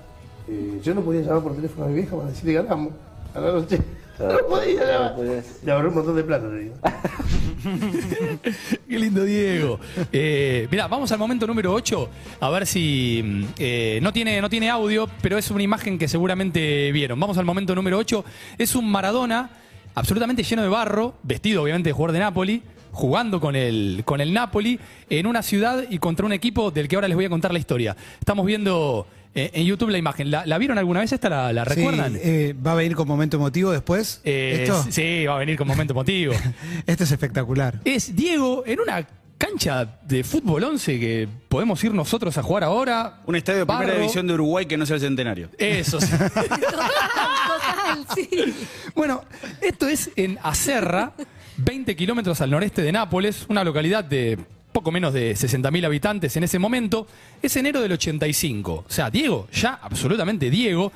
eh, 0.52 0.82
yo 0.84 0.94
no 0.94 1.02
podía 1.02 1.22
llamar 1.22 1.44
por 1.44 1.56
teléfono 1.56 1.86
a 1.86 1.90
mi 1.90 1.96
vieja 1.96 2.16
para 2.16 2.30
decirle 2.30 2.54
ganamos 2.54 2.94
a 3.34 3.40
la 3.40 3.52
noche. 3.54 3.80
No 4.20 4.38
podía 4.50 4.86
llamar. 4.86 5.16
Le 5.64 5.72
ahorré 5.72 5.88
un 5.88 5.96
montón 5.96 6.16
de 6.16 6.24
plata, 6.24 6.50
te 6.50 6.60
digo. 6.60 6.76
Qué 8.90 9.00
lindo 9.00 9.24
Diego. 9.24 9.80
Eh, 10.12 10.68
mirá, 10.70 10.88
vamos 10.88 11.12
al 11.12 11.20
momento 11.20 11.48
número 11.48 11.74
8, 11.74 12.10
a 12.40 12.50
ver 12.50 12.68
si 12.68 13.22
mm, 13.24 13.44
eh, 13.58 14.00
no, 14.02 14.12
tiene, 14.12 14.42
no 14.42 14.50
tiene 14.50 14.70
audio, 14.70 15.08
pero 15.22 15.38
es 15.38 15.50
una 15.52 15.64
imagen 15.64 15.98
que 15.98 16.08
seguramente 16.08 16.92
vieron. 16.92 17.20
Vamos 17.20 17.38
al 17.38 17.46
momento 17.46 17.74
número 17.74 17.98
8. 17.98 18.26
Es 18.58 18.76
un 18.76 18.92
Maradona 18.92 19.50
absolutamente 19.96 20.44
lleno 20.44 20.62
de 20.62 20.70
barro, 20.70 21.16
vestido 21.24 21.64
obviamente 21.64 21.90
de 21.90 21.94
jugador 21.94 22.14
de 22.14 22.20
Napoli, 22.20 22.64
jugando 22.92 23.40
con 23.40 23.56
el, 23.56 24.04
con 24.06 24.22
el 24.22 24.34
Napoli 24.34 24.80
en 25.10 25.26
una 25.26 25.42
ciudad 25.42 25.86
y 25.90 26.00
contra 26.00 26.26
un 26.26 26.34
equipo 26.34 26.72
del 26.72 26.88
que 26.88 26.96
ahora 26.96 27.08
les 27.08 27.16
voy 27.16 27.26
a 27.26 27.30
contar 27.30 27.54
la 27.54 27.60
historia. 27.60 27.96
Estamos 28.20 28.46
viendo 28.46 29.08
eh, 29.34 29.52
en 29.54 29.66
YouTube 29.66 29.90
la 29.90 29.98
imagen. 29.98 30.30
¿La, 30.32 30.46
la 30.46 30.58
vieron 30.58 30.78
alguna 30.78 31.00
vez 31.00 31.12
esta? 31.12 31.30
¿La, 31.30 31.54
la 31.54 31.64
recuerdan? 31.64 32.14
Sí, 32.14 32.20
eh, 32.24 32.56
¿Va 32.66 32.74
a 32.74 32.76
venir 32.76 32.96
con 32.96 33.08
momento 33.08 33.38
emotivo 33.38 33.72
después? 33.72 34.22
Eh, 34.24 34.64
¿Esto? 34.64 34.86
sí, 34.90 35.26
va 35.26 35.36
a 35.36 35.40
venir 35.40 35.58
con 35.58 35.68
momento 35.68 35.94
emotivo. 35.94 36.34
Esto 36.86 37.04
es 37.04 37.12
espectacular. 37.12 37.80
es 37.86 38.16
Diego 38.16 38.64
en 38.66 38.80
una 38.80 39.08
cancha 39.38 40.00
de 40.04 40.24
fútbol 40.24 40.64
11 40.64 41.00
que 41.00 41.28
podemos 41.50 41.84
ir 41.84 41.94
nosotros 41.94 42.38
a 42.38 42.44
jugar 42.44 42.64
ahora. 42.64 43.22
Un 43.26 43.36
estadio 43.36 43.60
de 43.60 43.66
primera 43.66 43.96
división 43.96 44.28
de 44.28 44.34
Uruguay 44.36 44.66
que 44.68 44.78
no 44.78 44.86
sea 44.86 44.96
el 44.98 45.02
centenario. 45.02 45.50
Eso 45.58 46.00
sí. 46.00 46.12
Total, 46.36 48.06
sí. 48.16 48.54
Bueno, 48.96 49.24
esto 49.62 49.88
es 49.88 50.12
en 50.16 50.38
Acerra, 50.44 51.14
20 51.58 51.96
kilómetros 51.96 52.40
al 52.42 52.52
noreste 52.52 52.82
de 52.82 52.92
Nápoles, 52.92 53.46
una 53.50 53.64
localidad 53.64 54.04
de 54.04 54.38
poco 54.72 54.92
menos 54.92 55.14
de 55.14 55.34
60.000 55.34 55.86
habitantes 55.86 56.36
en 56.38 56.44
ese 56.44 56.60
momento. 56.60 57.08
Es 57.42 57.56
enero 57.56 57.82
del 57.82 57.92
85. 57.92 58.86
O 58.88 58.92
sea, 58.92 59.10
Diego, 59.10 59.48
ya 59.52 59.80
absolutamente 59.82 60.50
Diego, 60.50 60.92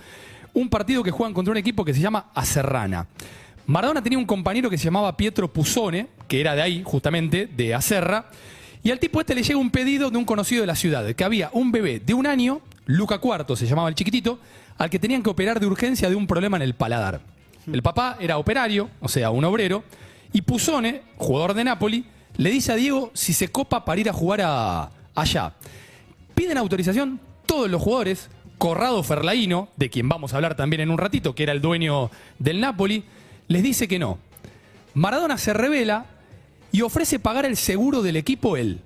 un 0.53 0.69
partido 0.69 1.03
que 1.03 1.11
juegan 1.11 1.33
contra 1.33 1.51
un 1.51 1.57
equipo 1.57 1.83
que 1.83 1.93
se 1.93 1.99
llama 1.99 2.31
Acerrana. 2.33 3.07
Maradona 3.67 4.01
tenía 4.01 4.19
un 4.19 4.25
compañero 4.25 4.69
que 4.69 4.77
se 4.77 4.85
llamaba 4.85 5.17
Pietro 5.17 5.51
Pusone, 5.51 6.07
que 6.27 6.39
era 6.39 6.55
de 6.55 6.61
ahí, 6.61 6.83
justamente, 6.85 7.47
de 7.47 7.73
Acerra, 7.73 8.29
y 8.83 8.91
al 8.91 8.99
tipo 8.99 9.19
este 9.19 9.33
le 9.33 9.41
llega 9.41 9.57
un 9.57 9.71
pedido 9.71 10.11
de 10.11 10.17
un 10.17 10.25
conocido 10.25 10.61
de 10.61 10.67
la 10.67 10.75
ciudad, 10.75 11.03
que 11.15 11.23
había 11.23 11.49
un 11.53 11.71
bebé 11.71 11.99
de 11.99 12.13
un 12.13 12.27
año, 12.27 12.61
Luca 12.85 13.17
Cuarto 13.17 13.55
se 13.55 13.65
llamaba 13.65 13.89
el 13.89 13.95
chiquitito, 13.95 14.39
al 14.77 14.91
que 14.91 14.99
tenían 14.99 15.23
que 15.23 15.31
operar 15.31 15.59
de 15.59 15.65
urgencia 15.65 16.09
de 16.09 16.15
un 16.15 16.27
problema 16.27 16.57
en 16.57 16.63
el 16.63 16.75
paladar. 16.75 17.21
El 17.71 17.81
papá 17.81 18.17
era 18.19 18.37
operario, 18.37 18.91
o 18.99 19.09
sea, 19.09 19.31
un 19.31 19.43
obrero, 19.43 19.83
y 20.31 20.43
Pusone, 20.43 21.01
jugador 21.17 21.55
de 21.55 21.63
Napoli, 21.63 22.05
le 22.37 22.49
dice 22.49 22.71
a 22.71 22.75
Diego 22.75 23.11
si 23.13 23.33
se 23.33 23.47
copa 23.49 23.85
para 23.85 24.01
ir 24.01 24.09
a 24.09 24.13
jugar 24.13 24.41
a- 24.43 24.89
allá. 25.15 25.53
Piden 26.33 26.57
autorización 26.57 27.19
todos 27.45 27.69
los 27.69 27.81
jugadores, 27.81 28.29
Corrado 28.57 29.03
Ferlaino, 29.03 29.69
de 29.75 29.89
quien 29.89 30.07
vamos 30.09 30.33
a 30.33 30.37
hablar 30.37 30.55
también 30.55 30.81
en 30.81 30.89
un 30.89 30.97
ratito, 30.97 31.35
que 31.35 31.43
era 31.43 31.51
el 31.51 31.61
dueño 31.61 32.09
del 32.39 32.59
Napoli, 32.61 33.03
les 33.47 33.63
dice 33.63 33.87
que 33.87 33.99
no. 33.99 34.17
Maradona 34.93 35.37
se 35.37 35.53
revela 35.53 36.05
y 36.71 36.81
ofrece 36.81 37.19
pagar 37.19 37.45
el 37.45 37.57
seguro 37.57 38.01
del 38.01 38.15
equipo 38.15 38.57
él. 38.57 38.79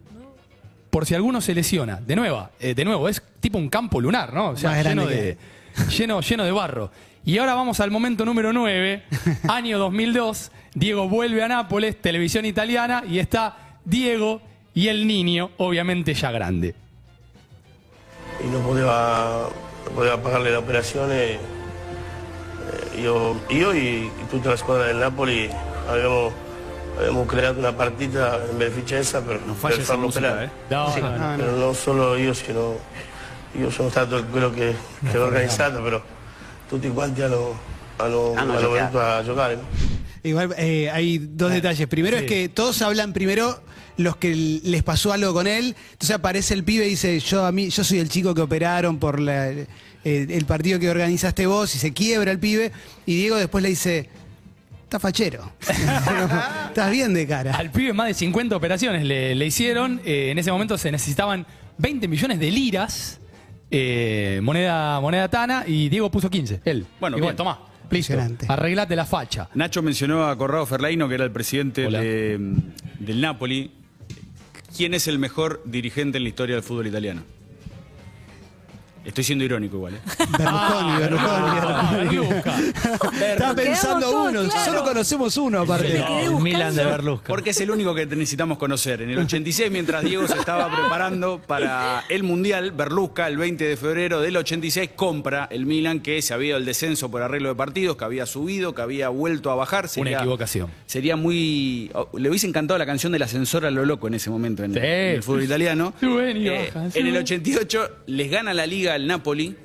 Por 0.90 1.06
si 1.06 1.14
alguno 1.14 1.40
se 1.40 1.54
lesiona. 1.54 1.98
De 1.98 2.16
nuevo, 2.16 2.50
eh, 2.60 2.74
de 2.74 2.84
nuevo, 2.84 3.08
es 3.10 3.22
tipo 3.40 3.58
un 3.60 3.70
campo 3.70 4.02
lunar, 4.02 4.34
¿no? 4.34 4.50
O 4.50 4.58
sea, 4.58 4.82
lleno 4.82 5.06
de, 5.06 5.38
lleno, 5.98 6.20
lleno 6.22 6.44
de 6.44 6.52
barro. 6.52 6.92
Y 7.26 7.38
ahora 7.38 7.54
vamos 7.54 7.80
al 7.80 7.92
momento 7.92 8.26
número 8.26 8.52
9, 8.54 9.04
año 9.48 9.78
2002. 9.78 10.52
Diego 10.74 11.08
vuelve 11.10 11.44
a 11.44 11.48
Nápoles, 11.48 12.00
televisión 12.02 12.46
italiana, 12.46 13.04
y 13.08 13.20
está 13.20 13.58
Diego 13.86 14.42
y 14.74 14.88
el 14.88 15.08
niño, 15.08 15.52
obviamente 15.58 16.14
ya 16.14 16.32
grande. 16.32 16.76
y 18.44 18.48
no 18.48 18.60
podía, 18.60 18.86
no 19.86 19.92
podía 19.96 20.22
pagarle 20.22 20.52
la 20.52 20.60
operación. 20.60 21.10
eh, 21.12 21.34
eh, 22.96 23.02
yo, 23.04 23.36
yo 23.50 23.74
y, 23.76 23.80
y 24.22 24.24
tutta 24.30 24.52
la 24.52 24.58
squadra 24.58 24.86
del 24.86 25.00
Napoli 25.00 25.50
habíamos, 25.90 26.32
habíamos 26.98 27.28
creato 27.28 27.60
una 27.60 27.76
partita 27.76 28.40
in 28.52 28.58
beneficenza 28.58 29.22
per, 29.22 29.42
Non 29.46 29.58
per 29.60 29.74
farlo 29.82 30.04
musica, 30.04 30.28
operare. 30.28 30.46
eh. 30.46 30.74
No, 30.74 30.90
Sì, 30.92 31.02
no, 31.02 31.18
no. 31.18 31.36
però 31.36 31.52
non 31.52 31.76
solo 31.76 32.16
io, 32.16 32.34
sino 32.34 32.78
io 33.58 33.70
sono 33.72 33.90
stato 33.90 34.24
quello 34.28 34.52
che, 34.52 34.74
che 35.10 35.18
l'ho 35.18 35.26
organizzato, 35.26 35.82
però 35.82 36.02
tutti 36.70 36.88
quanti 36.92 37.22
hanno, 37.22 37.60
hanno, 37.98 38.34
Hanno 38.36 38.52
hanno 38.52 38.60
giocato. 38.60 38.72
venuto 38.72 39.00
a 39.02 39.24
giocare. 39.24 39.60
Igual 40.24 40.54
eh, 40.58 40.90
hay 40.92 41.18
dos 41.18 41.52
detalles. 41.52 41.88
Primero 41.88 42.18
es 42.18 42.24
que 42.24 42.50
todos 42.50 42.82
hablan 42.82 43.14
primero 43.14 43.62
los 43.98 44.16
que 44.18 44.34
les 44.36 44.84
pasó 44.84 45.12
algo 45.14 45.34
con 45.34 45.48
él. 45.48 45.76
Entonces 45.94 46.16
aparece 46.16 46.54
el 46.54 46.64
pibe 46.64 46.86
y 46.88 46.92
dice, 46.92 47.20
yo 47.20 47.46
a 47.46 47.52
mí, 47.52 47.70
yo 47.70 47.84
soy 47.84 48.00
el 48.00 48.10
chico 48.10 48.34
que 48.34 48.42
operaron 48.42 48.98
por 49.00 49.20
la- 49.20 49.50
eh, 49.52 49.66
el 50.04 50.46
partido 50.46 50.80
que 50.80 50.90
organizaste 50.90 51.46
vos 51.46 51.76
y 51.76 51.80
se 51.80 51.92
quiebra 51.94 52.32
el 52.32 52.40
pibe. 52.40 52.72
Y 53.06 53.16
Diego 53.18 53.36
después 53.38 53.62
le 53.62 53.70
dice, 53.70 54.10
estás 54.84 55.02
fachero. 55.02 55.52
Estás 56.70 56.92
bien 56.92 57.14
de 57.14 57.28
cara. 57.28 57.54
Al 57.56 57.72
pibe 57.72 57.94
más 57.94 58.08
de 58.08 58.14
50 58.14 58.56
operaciones 58.56 59.04
le, 59.04 59.36
le 59.36 59.46
hicieron. 59.46 60.02
Eh, 60.06 60.30
en 60.32 60.38
ese 60.40 60.52
momento 60.52 60.78
se 60.78 60.92
necesitaban 60.92 61.46
20 61.78 62.08
millones 62.08 62.40
de 62.40 62.52
liras, 62.52 63.20
eh, 63.72 64.40
moneda, 64.44 65.00
moneda 65.02 65.28
tana, 65.30 65.64
y 65.68 65.90
Diego 65.90 66.10
puso 66.10 66.30
15. 66.30 66.62
Él. 66.66 66.86
Bueno, 67.00 67.18
Y 67.18 67.22
bien. 67.22 67.36
tomá. 67.36 67.60
Listo. 67.92 68.54
Arreglate 68.54 68.96
la 68.96 69.06
facha. 69.06 69.50
Nacho 69.56 69.82
mencionó 69.82 70.28
a 70.28 70.38
Corrado 70.38 70.66
Ferlaino, 70.66 71.08
que 71.10 71.16
era 71.16 71.24
el 71.26 71.32
presidente 71.32 71.88
de- 72.00 72.38
del 73.00 73.22
Napoli. 73.22 73.72
¿Quién 74.76 74.94
es 74.94 75.08
el 75.08 75.20
mejor 75.20 75.62
dirigente 75.66 76.18
en 76.18 76.24
la 76.24 76.30
historia 76.30 76.56
del 76.56 76.64
fútbol 76.64 76.88
italiano? 76.88 77.24
Estoy 79.10 79.24
siendo 79.24 79.44
irónico 79.44 79.76
igual. 79.78 79.96
¿eh? 79.96 80.00
Berlusconi, 80.38 80.98
Berlusconi, 81.00 81.56
Berlusconi. 81.56 82.16
Luca. 82.16 82.56
Estaba 83.32 83.56
pensando 83.56 84.24
uno, 84.24 84.50
solo 84.52 84.84
conocemos 84.84 85.36
uno 85.38 85.62
aparte. 85.62 85.98
buscando. 86.00 86.40
Milan 86.40 86.76
de 86.76 86.86
Berlusca. 86.86 87.28
Porque 87.28 87.50
es 87.52 87.62
el 87.62 87.72
único 87.72 87.94
que 87.96 88.06
necesitamos 88.06 88.58
conocer. 88.58 89.02
En 89.02 89.10
el 89.10 89.20
86, 89.20 89.72
mientras 89.72 90.04
Diego 90.04 90.28
se 90.28 90.38
estaba 90.38 90.70
preparando 90.74 91.42
para 91.46 92.04
el 92.10 92.24
Mundial, 92.24 92.72
Berlusca, 92.72 93.28
el 93.28 93.38
20 93.38 93.64
de 93.66 93.78
febrero 93.78 94.22
del 94.22 94.38
86, 94.38 94.92
compra 94.96 95.48
el 95.52 95.66
Milan, 95.66 96.00
que 96.00 96.22
se 96.22 96.34
había 96.34 96.50
ido 96.50 96.58
al 96.58 96.66
descenso 96.66 97.10
por 97.12 97.22
arreglo 97.22 97.50
de 97.50 97.56
partidos, 97.56 97.98
que 97.98 98.06
había 98.06 98.26
subido, 98.26 98.74
que 98.76 98.82
había 98.82 99.10
vuelto 99.10 99.52
a 99.52 99.56
bajar. 99.56 99.88
Una 99.98 100.12
equivocación. 100.12 100.70
Sería 100.86 101.16
muy... 101.16 101.90
oh, 101.94 102.10
Le 102.18 102.30
hubiese 102.30 102.48
encantado 102.48 102.78
la 102.78 102.86
canción 102.86 103.12
del 103.12 103.24
ascensor 103.24 103.66
a 103.66 103.72
lo 103.72 103.86
loco 103.86 104.08
en 104.08 104.14
ese 104.14 104.30
momento 104.30 104.64
en, 104.64 104.74
Sí. 104.74 104.80
en 104.80 104.86
el 105.16 105.24
fútbol 105.24 105.44
italiano. 105.44 105.94
Suben 106.00 106.38
y 106.38 106.48
Eh, 106.48 106.72
en 106.76 106.84
el 106.86 106.92
suben. 106.92 107.18
88 107.18 107.90
les 108.08 108.30
gana 108.30 108.54
la 108.54 108.66
liga 108.68 108.98
al 109.00 109.08
Napoli. 109.08 109.56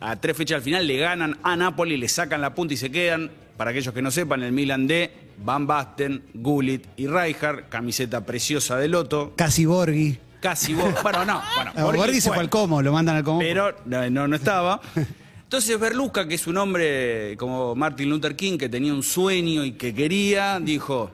A 0.00 0.16
tres 0.16 0.36
fechas 0.36 0.56
al 0.56 0.62
final 0.62 0.86
le 0.86 0.96
ganan 0.96 1.38
a 1.42 1.56
Napoli, 1.56 1.96
le 1.96 2.08
sacan 2.08 2.40
la 2.40 2.54
punta 2.54 2.74
y 2.74 2.76
se 2.76 2.90
quedan. 2.90 3.30
Para 3.56 3.70
aquellos 3.70 3.92
que 3.92 4.00
no 4.00 4.10
sepan, 4.12 4.44
el 4.44 4.52
Milan 4.52 4.86
de 4.86 5.10
Van 5.44 5.66
Basten, 5.66 6.22
Gullit 6.34 6.86
y 6.96 7.08
Rijkaard, 7.08 7.68
camiseta 7.68 8.24
preciosa 8.24 8.76
de 8.76 8.86
Loto. 8.86 9.32
Casi 9.34 9.66
Borghi. 9.66 10.18
Casi 10.40 10.74
vos. 10.74 10.94
Bueno, 11.02 11.24
no. 11.24 11.42
Bueno, 11.56 11.96
Borghi 11.96 12.20
se 12.20 12.30
fue 12.30 12.38
al 12.38 12.48
Como, 12.48 12.80
lo 12.80 12.92
mandan 12.92 13.16
al 13.16 13.24
Como. 13.24 13.40
pero 13.40 13.74
no, 13.84 14.08
no, 14.08 14.28
no 14.28 14.36
estaba. 14.36 14.80
Entonces 15.42 15.80
Berlusca, 15.80 16.28
que 16.28 16.34
es 16.34 16.46
un 16.46 16.58
hombre 16.58 17.34
como 17.38 17.74
Martin 17.74 18.10
Luther 18.10 18.36
King, 18.36 18.58
que 18.58 18.68
tenía 18.68 18.92
un 18.92 19.02
sueño 19.02 19.64
y 19.64 19.72
que 19.72 19.94
quería, 19.94 20.60
dijo, 20.60 21.10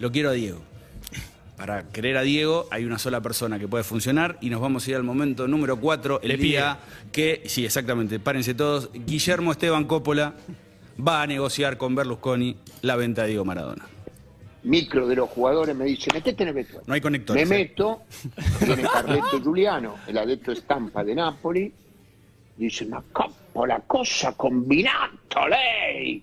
lo 0.00 0.10
quiero 0.10 0.30
a 0.30 0.32
Diego. 0.32 0.67
Para 1.58 1.88
querer 1.88 2.16
a 2.16 2.22
Diego 2.22 2.68
hay 2.70 2.84
una 2.84 3.00
sola 3.00 3.20
persona 3.20 3.58
que 3.58 3.66
puede 3.66 3.82
funcionar 3.82 4.38
y 4.40 4.48
nos 4.48 4.60
vamos 4.60 4.86
a 4.86 4.90
ir 4.90 4.96
al 4.96 5.02
momento 5.02 5.48
número 5.48 5.76
4, 5.76 6.20
el 6.22 6.28
Le 6.28 6.36
día 6.36 6.78
que, 7.10 7.42
sí, 7.46 7.64
exactamente, 7.64 8.20
párense 8.20 8.54
todos, 8.54 8.90
Guillermo 8.92 9.50
Esteban 9.50 9.84
Coppola 9.86 10.34
va 11.04 11.22
a 11.22 11.26
negociar 11.26 11.76
con 11.76 11.96
Berlusconi 11.96 12.56
la 12.82 12.94
venta 12.94 13.22
de 13.22 13.30
Diego 13.30 13.44
Maradona. 13.44 13.86
Micro 14.62 15.08
de 15.08 15.16
los 15.16 15.28
jugadores 15.30 15.74
me 15.74 15.84
dice, 15.86 16.12
metete 16.14 16.44
en 16.44 16.50
el 16.50 16.54
vestuario. 16.54 16.84
No 16.86 16.94
hay 16.94 17.00
conectores. 17.00 17.48
Me 17.48 17.56
¿eh? 17.56 17.58
meto, 17.58 18.02
viene 18.64 18.82
Carletto 18.82 19.42
Giuliano, 19.42 19.96
el 20.06 20.16
adepto 20.16 20.54
stampa 20.54 21.02
de 21.02 21.16
Napoli, 21.16 21.72
dice, 22.56 22.86
ma 22.86 23.02
coppola, 23.12 23.82
cosa 23.84 24.32
combinato 24.36 25.48
lei? 25.48 26.22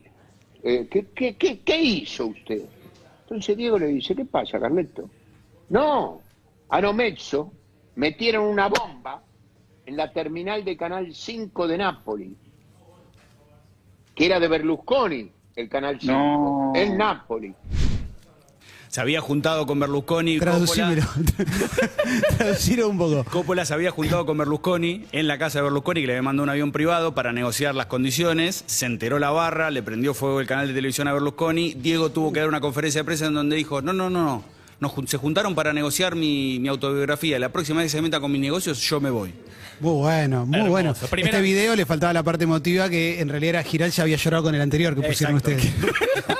Eh, 0.63 0.87
¿qué, 0.89 1.07
qué, 1.13 1.35
qué, 1.35 1.59
qué 1.59 1.81
hizo 1.81 2.27
usted? 2.27 2.61
Entonces 3.23 3.57
Diego 3.57 3.77
le 3.77 3.87
dice, 3.87 4.15
¿qué 4.15 4.23
pasa, 4.23 4.61
Carletto? 4.61 5.09
No, 5.69 6.21
hanno 6.69 6.93
messo, 6.93 7.51
metieron 7.95 8.45
una 8.45 8.67
bomba 8.67 9.21
en 9.85 9.97
la 9.97 10.11
terminal 10.11 10.63
de 10.65 10.77
Canal 10.77 11.13
5 11.13 11.67
de 11.67 11.77
Napoli, 11.77 12.35
que 14.15 14.25
era 14.25 14.39
de 14.39 14.47
Berlusconi, 14.47 15.31
el 15.55 15.69
Canal 15.69 15.97
5, 15.99 16.73
en 16.75 16.97
Napoli. 16.97 17.53
Se 18.89 19.01
había 19.01 19.19
juntado 19.19 19.65
con 19.65 19.77
Berlusconi. 19.77 20.37
Coppola- 20.39 20.45
Traducímelo. 20.55 21.03
Traducilo 22.37 22.87
un 22.89 22.97
poco. 22.97 23.25
Coppola 23.29 23.65
se 23.65 23.73
había 23.73 23.91
juntado 23.91 24.25
con 24.25 24.37
Berlusconi 24.37 25.05
en 25.11 25.27
la 25.27 25.37
casa 25.37 25.59
de 25.59 25.63
Berlusconi, 25.63 25.99
que 26.01 26.07
le 26.07 26.21
mandó 26.21 26.43
un 26.43 26.49
avión 26.49 26.71
privado 26.71 27.13
para 27.13 27.33
negociar 27.33 27.75
las 27.75 27.87
condiciones. 27.87 28.63
Se 28.67 28.85
enteró 28.85 29.19
la 29.19 29.31
barra, 29.31 29.69
le 29.69 29.83
prendió 29.83 30.13
fuego 30.13 30.39
el 30.39 30.47
canal 30.47 30.67
de 30.69 30.73
televisión 30.73 31.09
a 31.09 31.13
Berlusconi. 31.13 31.73
Diego 31.73 32.09
tuvo 32.11 32.31
que 32.31 32.39
dar 32.39 32.47
una 32.47 32.61
conferencia 32.61 33.01
de 33.01 33.05
prensa 33.05 33.25
en 33.25 33.33
donde 33.33 33.57
dijo: 33.57 33.81
No, 33.81 33.91
no, 33.91 34.09
no, 34.09 34.23
no. 34.23 34.43
Nos 34.79 34.93
se 35.07 35.17
juntaron 35.17 35.55
para 35.55 35.71
negociar 35.73 36.15
mi, 36.15 36.59
mi 36.59 36.67
autobiografía. 36.67 37.39
La 37.39 37.49
próxima 37.49 37.81
vez 37.81 37.91
que 37.91 37.97
se 37.97 38.01
meta 38.01 38.19
con 38.19 38.31
mis 38.31 38.41
negocios, 38.41 38.79
yo 38.81 38.99
me 38.99 39.09
voy. 39.09 39.33
Muy 39.79 39.93
bueno, 39.93 40.45
muy 40.45 40.55
Hermoso. 40.55 40.71
bueno. 40.71 40.93
Primera- 41.09 41.37
Este 41.37 41.41
video 41.41 41.75
le 41.75 41.85
faltaba 41.85 42.13
la 42.13 42.23
parte 42.23 42.43
emotiva 42.45 42.89
que 42.89 43.19
en 43.19 43.29
realidad 43.29 43.55
era 43.55 43.63
Giral 43.63 43.91
ya 43.91 44.03
había 44.03 44.17
llorado 44.17 44.43
con 44.43 44.55
el 44.55 44.61
anterior 44.61 44.95
que 44.95 45.01
pusieron 45.07 45.37
Exacto. 45.37 45.57
ustedes. 45.57 45.73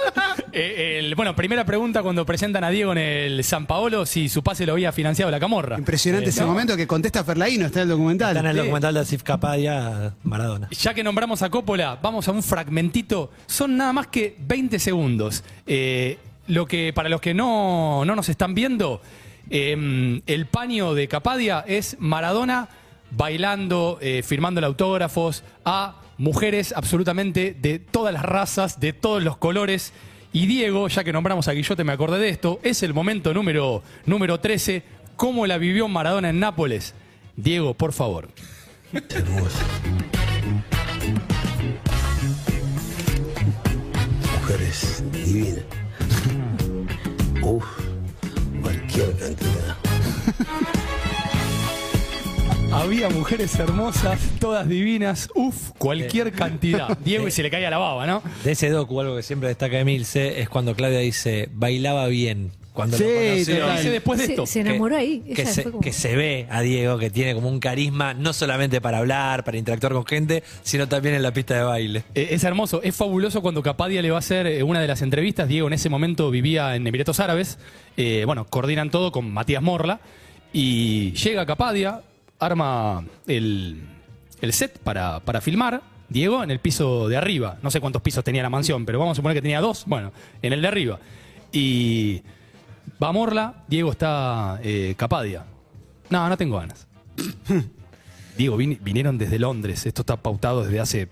Eh, 0.58 1.00
el- 1.00 1.16
bueno, 1.16 1.36
primera 1.36 1.66
pregunta 1.66 2.02
cuando 2.02 2.26
presentan 2.26 2.64
a 2.64 2.70
Diego 2.70 2.94
en 2.94 2.98
el 2.98 3.44
San 3.44 3.66
Paolo, 3.66 4.06
si 4.06 4.30
su 4.30 4.42
pase 4.42 4.66
lo 4.66 4.72
había 4.72 4.94
financiado 4.94 5.30
la 5.30 5.38
camorra. 5.38 5.78
Impresionante 5.78 6.28
Eh, 6.28 6.30
ese 6.30 6.42
¿no? 6.42 6.48
momento 6.48 6.78
que 6.78 6.88
contesta 6.88 7.26
Ferlaino, 7.26 7.66
está 7.66 7.80
en 7.80 7.84
el 7.84 7.90
documental. 7.90 8.30
Está 8.38 8.40
en 8.40 8.46
el 8.52 8.54
Sí. 8.56 8.60
documental 8.62 8.94
de 8.94 9.00
Asif 9.02 9.22
Kapadia, 9.24 10.14
Maradona. 10.24 10.70
Ya 10.72 10.94
que 10.94 11.04
nombramos 11.04 11.42
a 11.42 11.50
Coppola, 11.50 12.00
vamos 12.02 12.30
a 12.30 12.32
un 12.32 12.42
fragmentito. 12.42 13.32
Son 13.48 13.76
nada 13.76 13.92
más 13.92 14.08
que 14.08 14.38
20 14.48 14.80
segundos. 14.80 15.44
Eh, 15.68 16.18
lo 16.48 16.66
que, 16.66 16.94
para 16.94 17.10
los 17.10 17.22
que 17.22 17.34
no, 17.34 18.06
no 18.06 18.16
nos 18.16 18.30
están 18.30 18.54
viendo, 18.54 19.02
eh, 19.50 20.22
el 20.26 20.46
paño 20.48 20.94
de 20.94 21.08
Capadia 21.08 21.64
es 21.68 21.98
Maradona 22.00 22.70
bailando, 23.12 23.98
eh, 24.02 24.24
firmándole 24.24 24.68
autógrafos 24.68 25.44
a 25.64 26.02
mujeres 26.18 26.74
absolutamente 26.76 27.56
de 27.60 27.80
todas 27.80 28.14
las 28.14 28.24
razas, 28.24 28.80
de 28.80 28.94
todos 28.94 29.24
los 29.24 29.38
colores. 29.38 29.94
Y 30.34 30.48
Diego, 30.48 30.88
ya 30.88 31.04
que 31.04 31.14
nombramos 31.14 31.48
a 31.48 31.54
Guillote, 31.54 31.84
me 31.84 31.94
acordé 31.94 32.20
de 32.20 32.30
esto, 32.30 32.60
es 32.64 32.84
el 32.84 32.94
momento 32.94 33.34
número, 33.34 33.84
número 34.06 34.40
13. 34.40 34.84
¿Cómo 35.16 35.48
la 35.48 35.58
vivió 35.58 35.88
Maradona 35.88 36.30
en 36.30 36.40
Nápoles? 36.40 36.94
Diego, 37.38 37.74
por 37.74 37.94
favor. 37.94 38.30
Mujeres 44.42 45.04
divinas. 45.12 45.75
Uf, 47.46 47.64
cualquier 48.60 49.16
cantidad. 49.18 49.76
Había 52.74 53.08
mujeres 53.10 53.54
hermosas, 53.60 54.20
todas 54.40 54.68
divinas, 54.68 55.30
uf, 55.36 55.70
cualquier 55.78 56.32
cantidad. 56.32 56.98
Diego 57.06 57.28
y 57.28 57.32
se 57.32 57.44
le 57.44 57.52
caía 57.52 57.70
la 57.70 57.78
baba, 57.78 58.08
¿no? 58.08 58.24
De 58.44 58.54
ese 58.54 58.70
docu, 58.70 59.00
algo 59.00 59.16
que 59.16 59.22
siempre 59.22 59.50
destaca 59.50 59.80
Emilce, 59.80 60.42
es 60.42 60.50
cuando 60.50 60.76
Claudia 60.76 60.98
dice, 61.00 61.48
bailaba 61.54 62.08
bien. 62.08 62.52
Cuando 62.76 62.98
Sí, 62.98 63.04
lo 63.06 63.10
conoció. 63.10 63.72
Dice 63.72 63.90
después 63.90 64.20
de 64.20 64.26
Se, 64.26 64.32
esto. 64.34 64.46
se 64.46 64.60
enamoró 64.60 64.98
ahí. 64.98 65.22
que 65.22 65.42
Ella 65.42 65.52
se, 65.52 65.64
fue 65.64 65.72
como- 65.72 65.82
que 65.84 65.92
se 65.94 66.16
ve 66.16 66.46
a 66.52 66.62
Diego 66.62 67.00
que 67.00 67.10
tiene 67.10 67.34
como 67.34 67.50
un 67.50 67.60
carisma 67.60 68.14
no 68.14 68.34
solamente 68.34 68.82
para 68.82 68.98
hablar, 69.00 69.44
para 69.44 69.58
interactuar 69.58 69.94
con 69.94 70.06
gente, 70.06 70.44
sino 70.62 70.88
también 70.88 71.16
en 71.16 71.24
la 71.24 71.34
pista 71.34 71.56
de 71.56 71.64
baile. 71.64 72.04
Eh, 72.14 72.28
Es 72.32 72.44
hermoso, 72.44 72.82
es 72.84 72.96
fabuloso 72.96 73.42
cuando 73.42 73.64
Capadia 73.64 74.02
le 74.02 74.12
va 74.12 74.18
a 74.18 74.20
hacer 74.20 74.46
eh, 74.46 74.62
una 74.62 74.80
de 74.82 74.88
las 74.88 75.02
entrevistas. 75.02 75.48
Diego 75.48 75.66
en 75.68 75.74
ese 75.74 75.90
momento 75.90 76.30
vivía 76.30 76.76
en 76.76 76.86
Emiratos 76.86 77.20
Árabes. 77.20 77.58
Eh, 77.98 78.24
bueno, 78.26 78.46
coordinan 78.46 78.92
todo 78.92 79.12
con 79.12 79.32
Matías 79.32 79.64
Morla. 79.64 80.02
Y 80.54 81.12
llega 81.14 81.46
Capadia, 81.46 82.02
arma 82.40 83.06
el, 83.28 83.82
el 84.42 84.54
set 84.54 84.78
para, 84.80 85.20
para 85.22 85.42
filmar. 85.42 85.82
Diego 86.08 86.44
en 86.44 86.52
el 86.52 86.60
piso 86.60 87.08
de 87.10 87.18
arriba. 87.18 87.58
No 87.64 87.72
sé 87.72 87.80
cuántos 87.80 88.02
pisos 88.02 88.24
tenía 88.24 88.44
la 88.44 88.50
mansión, 88.50 88.86
pero 88.86 89.00
vamos 89.00 89.14
a 89.14 89.16
suponer 89.16 89.36
que 89.38 89.42
tenía 89.42 89.60
dos. 89.60 89.84
Bueno, 89.88 90.12
en 90.42 90.54
el 90.54 90.62
de 90.62 90.68
arriba. 90.68 91.00
Y 91.52 92.22
va 93.02 93.12
Morla, 93.12 93.64
Diego 93.68 93.92
está 93.92 94.60
eh, 94.64 94.94
Capadia. 94.98 95.46
No, 96.10 96.28
no 96.30 96.38
tengo 96.38 96.58
ganas. 96.58 96.88
Diego, 98.38 98.58
vin- 98.58 98.80
vinieron 98.82 99.18
desde 99.18 99.40
Londres, 99.40 99.86
esto 99.86 100.02
está 100.02 100.18
pautado 100.18 100.64
desde 100.64 100.80
hace 100.80 101.08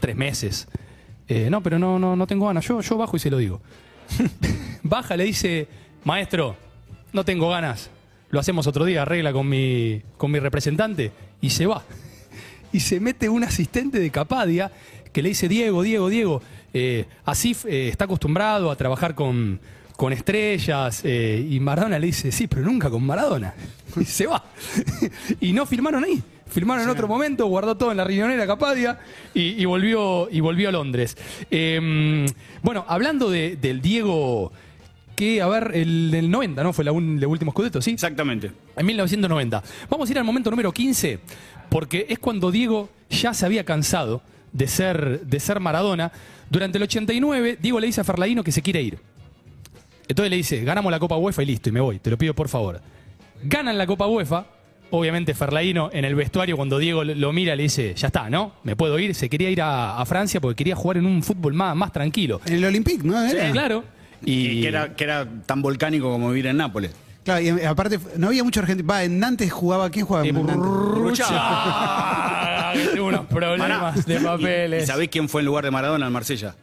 tres 0.00 0.16
meses. 0.16 0.66
Eh, 1.28 1.48
no, 1.50 1.62
pero 1.62 1.78
no, 1.78 1.98
no, 1.98 2.16
no 2.16 2.26
tengo 2.26 2.46
ganas. 2.46 2.66
Yo, 2.66 2.80
yo 2.80 2.96
bajo 2.96 3.16
y 3.16 3.20
se 3.20 3.30
lo 3.30 3.38
digo. 3.38 3.60
Baja, 4.82 5.16
le 5.16 5.24
dice, 5.24 5.66
maestro, 6.04 6.56
no 7.12 7.24
tengo 7.24 7.48
ganas. 7.48 7.90
lo 8.30 8.40
hacemos 8.40 8.66
otro 8.66 8.84
día, 8.84 9.02
arregla 9.02 9.32
con 9.32 9.48
mi, 9.48 10.02
con 10.18 10.30
mi 10.30 10.38
representante, 10.40 11.12
y 11.40 11.50
se 11.50 11.66
va. 11.66 11.82
Y 12.72 12.80
se 12.80 12.98
mete 12.98 13.28
un 13.28 13.44
asistente 13.44 14.00
de 14.00 14.10
Capadia 14.10 14.72
que 15.12 15.22
le 15.22 15.28
dice, 15.28 15.46
Diego, 15.48 15.82
Diego, 15.84 16.08
Diego, 16.08 16.42
eh, 16.72 17.04
Asif 17.24 17.66
eh, 17.66 17.86
está 17.88 18.06
acostumbrado 18.06 18.68
a 18.68 18.74
trabajar 18.74 19.14
con, 19.14 19.60
con 19.96 20.12
estrellas, 20.12 21.02
eh, 21.04 21.46
y 21.48 21.60
Maradona 21.60 21.98
le 21.98 22.06
dice, 22.06 22.32
sí, 22.32 22.46
pero 22.46 22.62
nunca 22.62 22.90
con 22.90 23.04
Maradona. 23.04 23.54
Y 24.00 24.04
se 24.04 24.26
va. 24.26 24.44
y 25.40 25.52
no 25.52 25.66
firmaron 25.66 26.02
ahí. 26.04 26.20
Firmaron 26.48 26.84
en 26.84 26.90
otro 26.90 27.06
momento, 27.08 27.46
guardó 27.46 27.76
todo 27.76 27.90
en 27.92 27.96
la 27.96 28.04
riñonera 28.04 28.46
Capadia 28.46 28.98
y, 29.32 29.60
y 29.60 29.64
volvió, 29.64 30.28
y 30.30 30.40
volvió 30.40 30.68
a 30.68 30.72
Londres. 30.72 31.16
Eh, 31.50 32.26
bueno, 32.62 32.84
hablando 32.88 33.30
de- 33.30 33.56
del 33.56 33.80
Diego, 33.80 34.52
que, 35.16 35.40
a 35.42 35.46
ver, 35.46 35.70
el 35.74 36.10
del 36.10 36.30
90, 36.30 36.62
¿no? 36.64 36.72
Fue 36.72 36.84
la 36.84 36.92
un- 36.92 37.18
el 37.18 37.26
último 37.26 37.50
escudeto, 37.52 37.80
¿sí? 37.80 37.92
Exactamente. 37.92 38.50
En 38.76 38.84
1990. 38.86 39.62
Vamos 39.88 40.08
a 40.08 40.12
ir 40.12 40.18
al 40.18 40.24
momento 40.24 40.50
número 40.50 40.72
15, 40.72 41.18
porque 41.70 42.06
es 42.08 42.18
cuando 42.18 42.50
Diego 42.50 42.88
ya 43.10 43.32
se 43.32 43.46
había 43.46 43.64
cansado 43.64 44.22
de 44.52 44.66
ser, 44.68 45.20
de 45.20 45.40
ser 45.40 45.60
Maradona. 45.60 46.10
Durante 46.50 46.78
el 46.78 46.84
89, 46.84 47.58
Diego 47.60 47.78
le 47.80 47.86
dice 47.86 48.00
a 48.00 48.04
Ferlaino 48.04 48.42
que 48.44 48.52
se 48.52 48.60
quiere 48.62 48.82
ir. 48.82 48.98
Entonces 50.08 50.30
le 50.30 50.36
dice, 50.36 50.62
ganamos 50.64 50.90
la 50.92 50.98
Copa 50.98 51.16
UEFA 51.16 51.42
y 51.42 51.46
listo, 51.46 51.68
y 51.68 51.72
me 51.72 51.80
voy, 51.80 51.98
te 51.98 52.10
lo 52.10 52.18
pido 52.18 52.34
por 52.34 52.48
favor. 52.48 52.80
Ganan 53.42 53.76
la 53.78 53.86
Copa 53.86 54.06
UEFA, 54.06 54.46
obviamente 54.90 55.34
Ferlaino 55.34 55.90
en 55.92 56.04
el 56.04 56.14
vestuario 56.14 56.56
cuando 56.56 56.78
Diego 56.78 57.04
lo- 57.04 57.32
mira 57.32 57.56
le 57.56 57.64
dice, 57.64 57.94
ya 57.94 58.08
está, 58.08 58.28
¿no? 58.30 58.52
Me 58.64 58.76
puedo 58.76 58.98
ir, 58.98 59.14
se 59.14 59.28
quería 59.30 59.50
ir 59.50 59.62
a, 59.62 59.98
a 59.98 60.04
Francia 60.06 60.40
porque 60.40 60.56
quería 60.56 60.76
jugar 60.76 60.98
en 60.98 61.06
un 61.06 61.22
fútbol 61.22 61.54
más, 61.54 61.74
más 61.74 61.92
tranquilo. 61.92 62.40
En 62.46 62.54
el 62.54 62.64
Olympique, 62.64 63.02
¿no? 63.02 63.20
Era. 63.24 63.50
Claro. 63.52 63.84
Y 64.24 64.32
Y 64.48 64.60
que 64.62 64.68
era, 64.68 64.94
que 64.94 65.04
era 65.04 65.26
tan 65.46 65.60
volcánico 65.62 66.10
como 66.10 66.28
vivir 66.28 66.46
en 66.46 66.56
Nápoles. 66.58 66.92
Claro, 67.24 67.40
y 67.40 67.48
eh, 67.48 67.66
aparte 67.66 67.98
no 68.18 68.26
había 68.28 68.44
mucho 68.44 68.60
argentino. 68.60 68.86
Va, 68.86 69.02
en 69.04 69.18
Nantes 69.18 69.50
jugaba, 69.50 69.88
¿quién 69.90 70.04
jugaba 70.04 70.26
en 70.26 70.34
Nantes? 70.46 71.24
Ah, 71.26 72.72
tengo 72.92 73.06
unos 73.06 73.26
problemas 73.26 74.04
de 74.06 74.20
papeles. 74.20 74.80
¿Y, 74.80 74.84
y 74.84 74.86
sabés 74.86 75.08
quién 75.08 75.28
fue 75.28 75.40
en 75.42 75.46
lugar 75.46 75.64
de 75.64 75.70
Maradona 75.70 76.06
en 76.06 76.12
Marsella? 76.12 76.54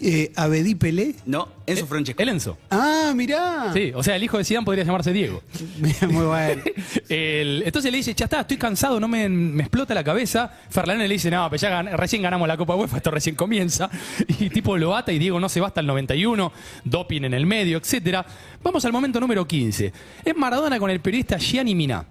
Eh, 0.00 0.30
Abedí 0.36 0.76
Pelé. 0.76 1.16
No, 1.26 1.48
Enzo 1.66 1.86
Francesco. 1.86 2.22
El 2.22 2.28
Enzo. 2.28 2.56
Ah, 2.70 3.12
mirá. 3.16 3.72
Sí, 3.72 3.90
o 3.94 4.02
sea, 4.02 4.14
el 4.14 4.22
hijo 4.22 4.38
de 4.38 4.44
Zidane 4.44 4.64
podría 4.64 4.84
llamarse 4.84 5.12
Diego. 5.12 5.42
Muy 6.08 6.24
bueno. 6.26 6.62
El- 7.08 7.62
entonces 7.66 7.90
le 7.90 7.96
dice, 7.98 8.14
ya 8.14 8.26
está, 8.26 8.40
estoy 8.42 8.56
cansado, 8.58 9.00
no 9.00 9.08
me, 9.08 9.28
me 9.28 9.62
explota 9.62 9.94
la 9.94 10.04
cabeza. 10.04 10.52
Ferlane 10.70 11.08
le 11.08 11.14
dice, 11.14 11.30
no, 11.30 11.48
pero 11.50 11.60
ya 11.60 11.70
gan- 11.82 11.96
recién 11.96 12.22
ganamos 12.22 12.46
la 12.46 12.56
Copa 12.56 12.76
UEFA, 12.76 12.98
esto 12.98 13.10
recién 13.10 13.34
comienza. 13.34 13.90
Y 14.40 14.50
tipo 14.50 14.76
lo 14.76 14.94
ata 14.94 15.12
y 15.12 15.18
Diego 15.18 15.40
no 15.40 15.48
se 15.48 15.60
va 15.60 15.66
hasta 15.68 15.80
el 15.80 15.86
91, 15.88 16.52
doping 16.84 17.22
en 17.24 17.34
el 17.34 17.44
medio, 17.46 17.78
etcétera. 17.78 18.24
Vamos 18.62 18.84
al 18.84 18.92
momento 18.92 19.18
número 19.18 19.46
15. 19.48 19.92
Es 20.24 20.36
Maradona 20.36 20.78
con 20.78 20.90
el 20.90 21.00
periodista 21.00 21.38
Gianni 21.38 21.74
Mina. 21.74 22.04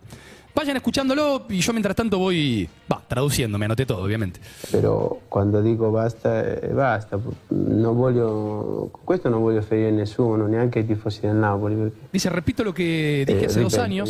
Vayan 0.58 0.76
escuchándolo 0.78 1.46
y 1.50 1.60
yo 1.60 1.72
mientras 1.72 1.96
tanto 1.96 2.18
voy, 2.18 2.68
va, 2.92 3.00
traduciendo, 3.08 3.60
me 3.60 3.66
anoté 3.66 3.86
todo, 3.86 4.02
obviamente. 4.04 4.40
Però 4.72 5.20
quando 5.30 5.62
dico 5.62 5.92
basta, 5.92 6.44
eh, 6.44 6.70
basta. 6.70 7.20
Non 7.50 7.96
voglio, 7.96 8.90
con 8.92 9.02
questo 9.04 9.30
non 9.30 9.42
voglio 9.44 9.62
ferire 9.62 9.92
nessuno, 9.92 10.48
neanche 10.48 10.80
i 10.80 10.86
tifosi 10.88 11.22
del 11.22 11.36
Napoli. 11.36 11.76
Perché, 11.76 11.98
Dice, 12.10 12.30
repito 12.30 12.64
lo 12.64 12.74
que 12.74 13.24
dije 13.28 13.42
eh, 13.42 13.46
hace 13.46 13.62
dos 13.62 13.78
años 13.78 14.10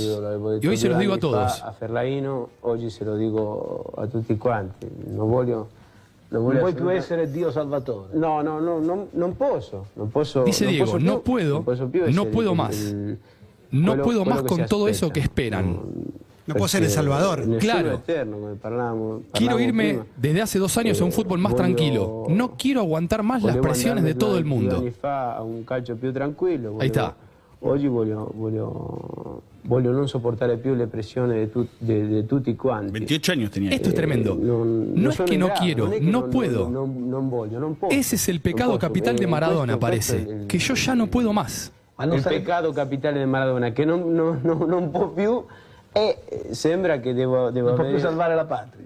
y 0.62 0.68
hoy 0.68 0.78
se 0.78 0.88
los 0.88 0.98
digo 0.98 1.16
a 1.16 1.18
todos. 1.18 1.60
fa 1.60 1.68
a 1.68 1.72
Ferlaino, 1.74 2.48
oggi 2.62 2.90
se 2.92 3.04
lo 3.04 3.18
dico 3.18 3.92
a 3.98 4.08
tutti 4.08 4.38
quanti. 4.38 4.88
Non 5.08 5.30
voglio... 5.30 5.68
Non, 6.30 6.44
voglio 6.44 6.62
Non 6.62 6.72
puoi 6.72 6.74
più 6.74 6.90
essere 6.90 7.30
Dio 7.30 7.52
Salvatore. 7.52 8.18
No, 8.18 8.42
no, 8.42 8.62
no, 8.62 8.80
non, 8.80 9.08
non 9.12 9.36
posso. 9.36 9.88
Non 9.96 10.10
posso 10.12 10.44
Dice 10.44 10.64
non 10.64 10.74
Diego, 10.74 10.92
posso 10.92 11.04
no 11.04 11.14
più- 11.20 11.22
puedo, 11.34 11.54
non 11.56 11.64
posso 11.66 11.88
più 11.88 12.04
no 12.14 12.26
puedo 12.28 12.56
más. 12.56 12.80
il- 12.90 13.18
No 13.70 13.88
quello- 13.92 14.04
puedo 14.04 14.24
más 14.24 14.44
con 14.44 14.66
todo 14.66 14.88
eso 14.88 15.08
aspetta. 15.08 15.14
que 15.14 15.20
esperan. 15.20 15.72
No 15.74 16.26
puedo 16.54 16.68
ser 16.68 16.84
El 16.84 16.90
Salvador. 16.90 17.44
Claro. 17.60 17.94
eterno, 17.94 18.38
Quiero 19.34 19.60
irme 19.60 19.90
prima. 19.90 20.06
desde 20.16 20.42
hace 20.42 20.60
dos 20.60 20.78
años 20.78 21.00
a 21.02 21.04
un 21.04 21.10
Eh, 21.10 21.14
fútbol 21.14 21.40
más 21.40 21.56
tranquilo. 21.56 22.26
No 22.30 22.56
quiero 22.58 22.82
aguantar 22.82 23.24
más 23.24 23.44
las 23.44 23.58
presiones 23.58 24.04
de 24.04 24.14
todo 24.16 24.38
el 24.38 24.46
mundo. 24.46 24.84
a 25.04 25.42
un 25.44 25.64
calcio 25.64 25.96
più 25.96 26.12
tranquillo. 26.14 26.78
Ahí 26.80 26.88
está. 26.88 27.16
Oggi 27.60 27.88
voglio, 27.88 28.32
voglio, 28.36 29.42
voglio 29.64 29.92
non 29.92 30.08
sopportare 30.08 30.58
più 30.58 30.76
le 30.76 30.86
pressioni 30.86 31.50
di, 31.80 32.08
di 32.08 32.26
tutti 32.28 32.56
quanti. 32.56 32.92
28 32.92 33.32
años 33.32 33.50
tenía. 33.50 33.72
Esto 33.72 33.88
es 33.90 33.94
Eh, 33.94 33.98
tremendo. 33.98 34.36
non- 34.40 34.92
No 34.94 35.10
es 35.10 35.18
que 35.22 35.38
no 35.40 35.50
quiero, 35.60 35.90
no 36.02 36.30
puedo. 36.30 36.70
Voglio. 36.70 37.76
Ese 37.90 38.16
es 38.16 38.30
el 38.30 38.42
pecado 38.42 38.78
capital 38.78 39.16
de 39.16 39.24
Eh, 39.24 39.28
Maradona, 39.28 39.80
parece. 39.80 40.46
Que 40.48 40.60
yo 40.60 40.76
ya 40.76 40.94
no 40.96 41.08
puedo 41.08 41.34
más. 41.34 41.72
Sarebbe- 41.98 42.22
peccato 42.30 42.72
capitale 42.74 43.20
di 43.20 43.26
Maradona, 43.26 43.72
che 43.74 43.84
non, 43.84 44.14
non- 44.14 44.40
non- 44.44 44.70
non 44.70 44.92
può 44.92 45.08
più 45.10 45.44
e 45.92 46.18
eh, 46.28 46.54
sembra 46.54 47.00
che 47.00 47.14
devo, 47.14 47.50
devo 47.50 47.74
più 47.74 47.84
avere- 47.84 48.00
salvare 48.00 48.36
la 48.36 48.46
patria. 48.46 48.86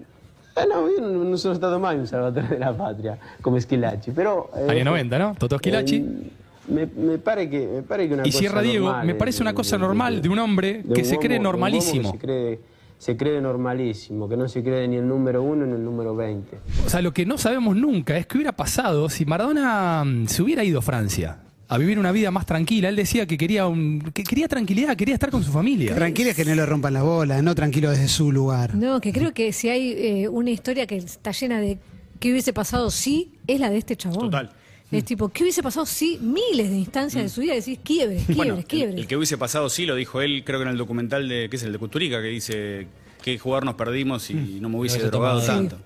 Eh 0.54 0.66
no, 0.66 0.86
io 0.88 1.00
non 1.00 1.38
sono 1.38 1.54
stato 1.54 1.78
mai 1.78 1.96
un 1.96 2.06
salvatore 2.06 2.46
della 2.48 2.72
patria 2.72 3.16
come 3.40 3.58
Schilacci, 3.60 4.10
però... 4.10 4.50
eh, 4.54 4.66
Año 4.68 4.84
90, 4.84 5.18
¿no? 5.18 5.34
Totò 5.38 5.56
Schilacci. 5.56 5.96
eh, 5.96 6.30
me, 6.72 6.88
me 6.94 7.18
pare 7.18 7.48
che, 7.48 7.66
me 7.72 7.80
pare 7.82 8.06
che 8.06 8.12
una 8.12 8.22
Y 8.22 8.26
cosa 8.26 8.38
cierra 8.38 8.60
Diego, 8.60 8.84
normale 8.86 9.06
me 9.06 9.14
parece 9.14 9.40
una 9.42 9.52
cosa 9.54 9.76
normal 9.78 10.20
de 10.20 10.28
un 10.28 10.38
hombre 10.38 10.82
de 10.84 10.92
que 10.94 11.00
un 11.00 11.06
se 11.06 11.16
cree 11.18 11.38
uomo- 11.38 11.50
de 11.52 11.56
un 11.56 11.62
uomo 11.62 11.68
normalísimo. 11.68 12.18
cree, 12.18 12.60
se 12.98 13.16
cree 13.16 13.40
normalissimo, 13.40 14.28
che 14.28 14.36
non 14.36 14.48
si 14.48 14.62
crede 14.62 14.86
ni 14.88 14.96
el 14.96 15.04
número 15.06 15.42
uno 15.42 15.64
ni 15.64 15.72
el 15.72 15.82
número 15.82 16.14
20. 16.14 16.58
O 16.84 16.88
sea, 16.88 17.00
lo 17.00 17.12
que 17.12 17.24
no 17.24 17.36
sabemos 17.38 17.74
nunca 17.74 18.16
es 18.18 18.26
qué 18.26 18.36
hubiera 18.36 18.52
pasado 18.52 19.08
si 19.08 19.24
Maradona 19.24 20.04
mm, 20.04 20.26
se 20.26 20.42
hubiera 20.42 20.62
ido 20.64 20.80
a 20.80 20.82
Francia 20.82 21.38
a 21.72 21.78
vivir 21.78 21.98
una 21.98 22.12
vida 22.12 22.30
más 22.30 22.44
tranquila. 22.44 22.90
Él 22.90 22.96
decía 22.96 23.26
que 23.26 23.38
quería, 23.38 23.66
un, 23.66 23.98
que 24.12 24.24
quería 24.24 24.46
tranquilidad, 24.46 24.94
quería 24.94 25.14
estar 25.14 25.30
con 25.30 25.42
su 25.42 25.50
familia. 25.50 25.94
Tranquilo 25.94 26.28
es 26.28 26.36
que 26.36 26.44
no 26.44 26.54
le 26.54 26.66
rompan 26.66 26.92
las 26.92 27.02
bolas, 27.02 27.42
no 27.42 27.54
tranquilo 27.54 27.90
desde 27.90 28.08
su 28.08 28.30
lugar. 28.30 28.74
No, 28.74 29.00
que 29.00 29.10
creo 29.10 29.32
que 29.32 29.54
si 29.54 29.70
hay 29.70 29.92
eh, 29.92 30.28
una 30.28 30.50
historia 30.50 30.86
que 30.86 30.98
está 30.98 31.30
llena 31.30 31.60
de 31.60 31.78
qué 32.20 32.30
hubiese 32.30 32.52
pasado 32.52 32.90
si, 32.90 33.32
es 33.46 33.58
la 33.58 33.70
de 33.70 33.78
este 33.78 33.96
chabón. 33.96 34.30
Total. 34.30 34.50
Es 34.90 35.06
tipo, 35.06 35.30
¿qué 35.30 35.44
hubiese 35.44 35.62
pasado 35.62 35.86
si 35.86 36.18
miles 36.18 36.68
de 36.68 36.76
instancias 36.76 37.22
de 37.22 37.28
su 37.30 37.40
vida 37.40 37.54
decís 37.54 37.78
quiebres, 37.82 38.18
quiebres, 38.26 38.36
Bueno, 38.36 38.56
el, 38.56 38.66
quiebres? 38.66 38.98
el 38.98 39.06
que 39.06 39.16
hubiese 39.16 39.38
pasado 39.38 39.70
sí 39.70 39.86
lo 39.86 39.94
dijo 39.94 40.20
él, 40.20 40.42
creo 40.44 40.58
que 40.58 40.64
en 40.64 40.68
el 40.68 40.76
documental 40.76 41.26
de, 41.26 41.48
¿qué 41.48 41.56
es 41.56 41.62
el 41.62 41.72
de 41.72 41.78
Custurica? 41.78 42.20
Que 42.20 42.28
dice 42.28 42.86
qué 43.22 43.38
jugador 43.38 43.64
nos 43.64 43.76
perdimos 43.76 44.28
y 44.28 44.34
no 44.34 44.68
me 44.68 44.76
hubiese 44.76 44.98
hubiese 44.98 45.10
drogado 45.10 45.40
tanto. 45.40 45.78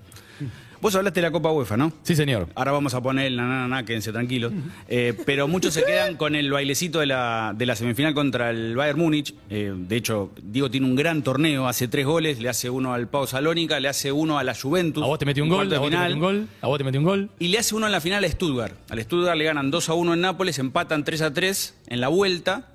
Vos 0.81 0.95
hablaste 0.95 1.21
de 1.21 1.27
la 1.27 1.31
Copa 1.31 1.51
UEFA, 1.51 1.77
¿no? 1.77 1.91
Sí, 2.03 2.15
señor. 2.15 2.47
Ahora 2.55 2.71
vamos 2.71 2.93
a 2.93 3.01
poner 3.01 3.27
el 3.27 3.35
na, 3.37 3.83
quédense 3.85 4.11
tranquilos. 4.11 4.53
Eh, 4.87 5.13
pero 5.25 5.47
muchos 5.47 5.73
se 5.73 5.83
quedan 5.83 6.15
con 6.15 6.35
el 6.35 6.51
bailecito 6.51 6.99
de 6.99 7.07
la, 7.07 7.53
de 7.57 7.65
la 7.65 7.75
semifinal 7.75 8.13
contra 8.13 8.51
el 8.51 8.75
Bayern 8.75 8.99
Múnich. 8.99 9.33
Eh, 9.49 9.73
de 9.75 9.95
hecho, 9.95 10.31
Diego 10.41 10.69
tiene 10.69 10.85
un 10.85 10.95
gran 10.95 11.23
torneo, 11.23 11.67
hace 11.67 11.87
tres 11.87 12.05
goles, 12.05 12.39
le 12.39 12.49
hace 12.49 12.69
uno 12.69 12.93
al 12.93 13.07
Pau 13.07 13.25
Salónica, 13.25 13.79
le 13.79 13.87
hace 13.87 14.11
uno 14.11 14.37
a 14.37 14.43
la 14.43 14.53
Juventus. 14.55 15.03
A 15.03 15.07
vos 15.07 15.19
te 15.19 15.25
metió 15.25 15.43
un 15.43 15.49
gol, 15.49 15.73
a 15.73 15.79
vos 15.79 15.89
te 15.89 15.97
metió 15.97 16.13
un 16.15 16.19
gol, 16.21 16.47
a 16.61 16.67
vos 16.67 16.77
te 16.77 16.83
metió 16.83 16.99
un 16.99 17.05
gol. 17.05 17.29
Y 17.39 17.47
le 17.47 17.57
hace 17.57 17.75
uno 17.75 17.85
en 17.85 17.91
la 17.91 18.01
final 18.01 18.23
a 18.23 18.29
Stuttgart. 18.29 18.73
Al 18.89 19.01
Stuttgart 19.01 19.37
le 19.37 19.43
ganan 19.43 19.71
2 19.71 19.89
a 19.89 19.93
1 19.93 20.13
en 20.13 20.21
Nápoles, 20.21 20.59
empatan 20.59 21.03
3 21.03 21.21
a 21.21 21.33
3 21.33 21.75
en 21.87 22.01
la 22.01 22.07
vuelta, 22.07 22.67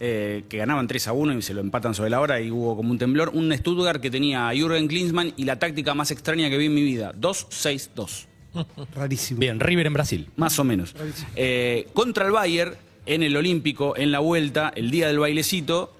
eh, 0.00 0.44
que 0.48 0.58
ganaban 0.58 0.86
3 0.86 1.08
a 1.08 1.12
1 1.12 1.34
y 1.38 1.42
se 1.42 1.54
lo 1.54 1.60
empatan 1.60 1.94
sobre 1.94 2.10
la 2.10 2.20
hora 2.20 2.40
y 2.40 2.50
hubo 2.50 2.76
como 2.76 2.90
un 2.90 2.98
temblor. 2.98 3.30
Un 3.34 3.52
Stuttgart 3.56 4.00
que 4.00 4.10
tenía 4.10 4.48
a 4.48 4.54
Jürgen 4.54 4.86
Klinsmann 4.88 5.32
y 5.36 5.44
la 5.44 5.58
táctica 5.58 5.94
más 5.94 6.10
extraña 6.10 6.48
que 6.50 6.56
vi 6.58 6.66
en 6.66 6.74
mi 6.74 6.82
vida: 6.82 7.12
2-6-2. 7.20 8.26
Rarísimo. 8.94 9.40
Bien, 9.40 9.60
River 9.60 9.86
en 9.86 9.92
Brasil. 9.94 10.28
Más 10.36 10.58
o 10.58 10.64
menos. 10.64 10.94
Eh, 11.36 11.88
contra 11.92 12.26
el 12.26 12.32
Bayern, 12.32 12.74
en 13.06 13.22
el 13.22 13.36
Olímpico, 13.36 13.96
en 13.96 14.12
la 14.12 14.18
vuelta, 14.20 14.72
el 14.74 14.90
día 14.90 15.08
del 15.08 15.18
bailecito, 15.18 15.94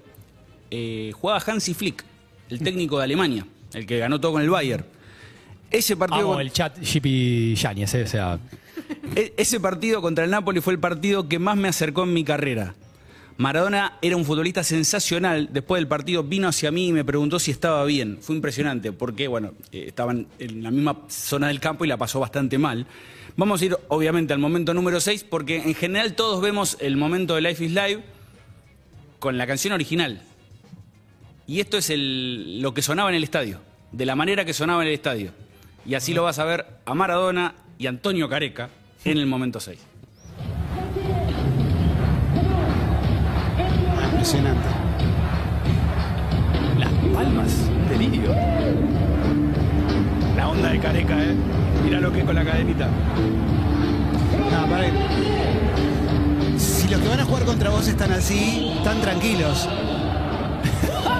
eh, 0.71 1.11
jugaba 1.13 1.41
Hansi 1.45 1.73
Flick, 1.73 2.03
el 2.49 2.59
técnico 2.59 2.97
de 2.99 3.03
Alemania, 3.05 3.45
el 3.73 3.85
que 3.85 3.97
ganó 3.99 4.19
todo 4.19 4.33
con 4.33 4.41
el 4.41 4.49
Bayern. 4.49 4.85
Ese 5.71 5.95
partido. 5.95 6.31
Amo 6.31 6.39
el 6.39 6.51
chat 6.51 6.79
Shippy 6.81 7.53
Yáñez, 7.55 7.93
eh, 7.95 8.03
o 8.03 8.07
sea, 8.07 8.39
E- 9.15 9.33
Ese 9.37 9.59
partido 9.59 10.01
contra 10.01 10.23
el 10.25 10.31
Napoli 10.31 10.61
fue 10.61 10.73
el 10.73 10.79
partido 10.79 11.27
que 11.27 11.37
más 11.37 11.57
me 11.57 11.67
acercó 11.67 12.03
en 12.03 12.13
mi 12.13 12.23
carrera. 12.23 12.73
Maradona 13.39 13.93
era 14.01 14.17
un 14.17 14.25
futbolista 14.25 14.65
sensacional. 14.65 15.47
Después 15.53 15.79
del 15.79 15.87
partido 15.87 16.23
vino 16.23 16.49
hacia 16.49 16.71
mí 16.71 16.89
y 16.89 16.91
me 16.91 17.05
preguntó 17.05 17.39
si 17.39 17.51
estaba 17.51 17.85
bien. 17.85 18.17
Fue 18.19 18.35
impresionante 18.35 18.91
porque, 18.91 19.29
bueno, 19.29 19.53
eh, 19.71 19.85
estaban 19.87 20.27
en 20.39 20.61
la 20.61 20.71
misma 20.71 21.03
zona 21.07 21.47
del 21.47 21.61
campo 21.61 21.85
y 21.85 21.87
la 21.87 21.95
pasó 21.95 22.19
bastante 22.19 22.57
mal. 22.57 22.85
Vamos 23.37 23.61
a 23.61 23.65
ir, 23.65 23.77
obviamente, 23.87 24.33
al 24.33 24.39
momento 24.39 24.73
número 24.73 24.99
6 24.99 25.23
porque 25.23 25.55
en 25.55 25.73
general 25.73 26.15
todos 26.15 26.41
vemos 26.41 26.75
el 26.81 26.97
momento 26.97 27.35
de 27.35 27.41
Life 27.41 27.63
is 27.63 27.71
Live 27.71 28.03
con 29.19 29.37
la 29.37 29.47
canción 29.47 29.71
original. 29.73 30.21
Y 31.47 31.61
esto 31.61 31.77
es 31.77 31.89
el- 31.91 32.61
lo 32.61 32.73
que 32.73 32.81
sonaba 32.81 33.07
en 33.09 33.15
el 33.15 33.23
estadio, 33.23 33.61
de 33.93 34.05
la 34.05 34.17
manera 34.17 34.43
que 34.43 34.53
sonaba 34.53 34.81
en 34.81 34.89
el 34.89 34.93
estadio. 34.95 35.31
Y 35.85 35.93
así 35.93 36.13
lo 36.13 36.23
vas 36.23 36.39
a 36.39 36.43
ver 36.43 36.65
a 36.83 36.93
Maradona 36.93 37.55
y 37.77 37.87
Antonio 37.87 38.27
Careca 38.27 38.69
en 39.05 39.17
el 39.17 39.27
momento 39.27 39.61
6. 39.61 39.79
Impresionante. 44.19 44.67
las 46.77 46.91
palmas, 47.15 47.55
delirio. 47.87 48.35
La 50.35 50.49
onda 50.49 50.71
de 50.71 50.79
Careca, 50.79 51.23
¿eh? 51.23 51.35
Mira 51.85 52.01
lo 52.01 52.11
que 52.11 52.19
es 52.19 52.25
con 52.25 52.35
la 52.35 52.43
cadenita. 52.43 52.89
No, 54.51 54.69
para 54.69 54.87
Si 56.57 56.89
los 56.89 56.99
que 56.99 57.07
van 57.07 57.21
a 57.21 57.23
jugar 57.23 57.45
contra 57.45 57.69
vos 57.69 57.87
están 57.87 58.11
así, 58.11 58.73
están 58.79 58.99
tranquilos. 58.99 59.69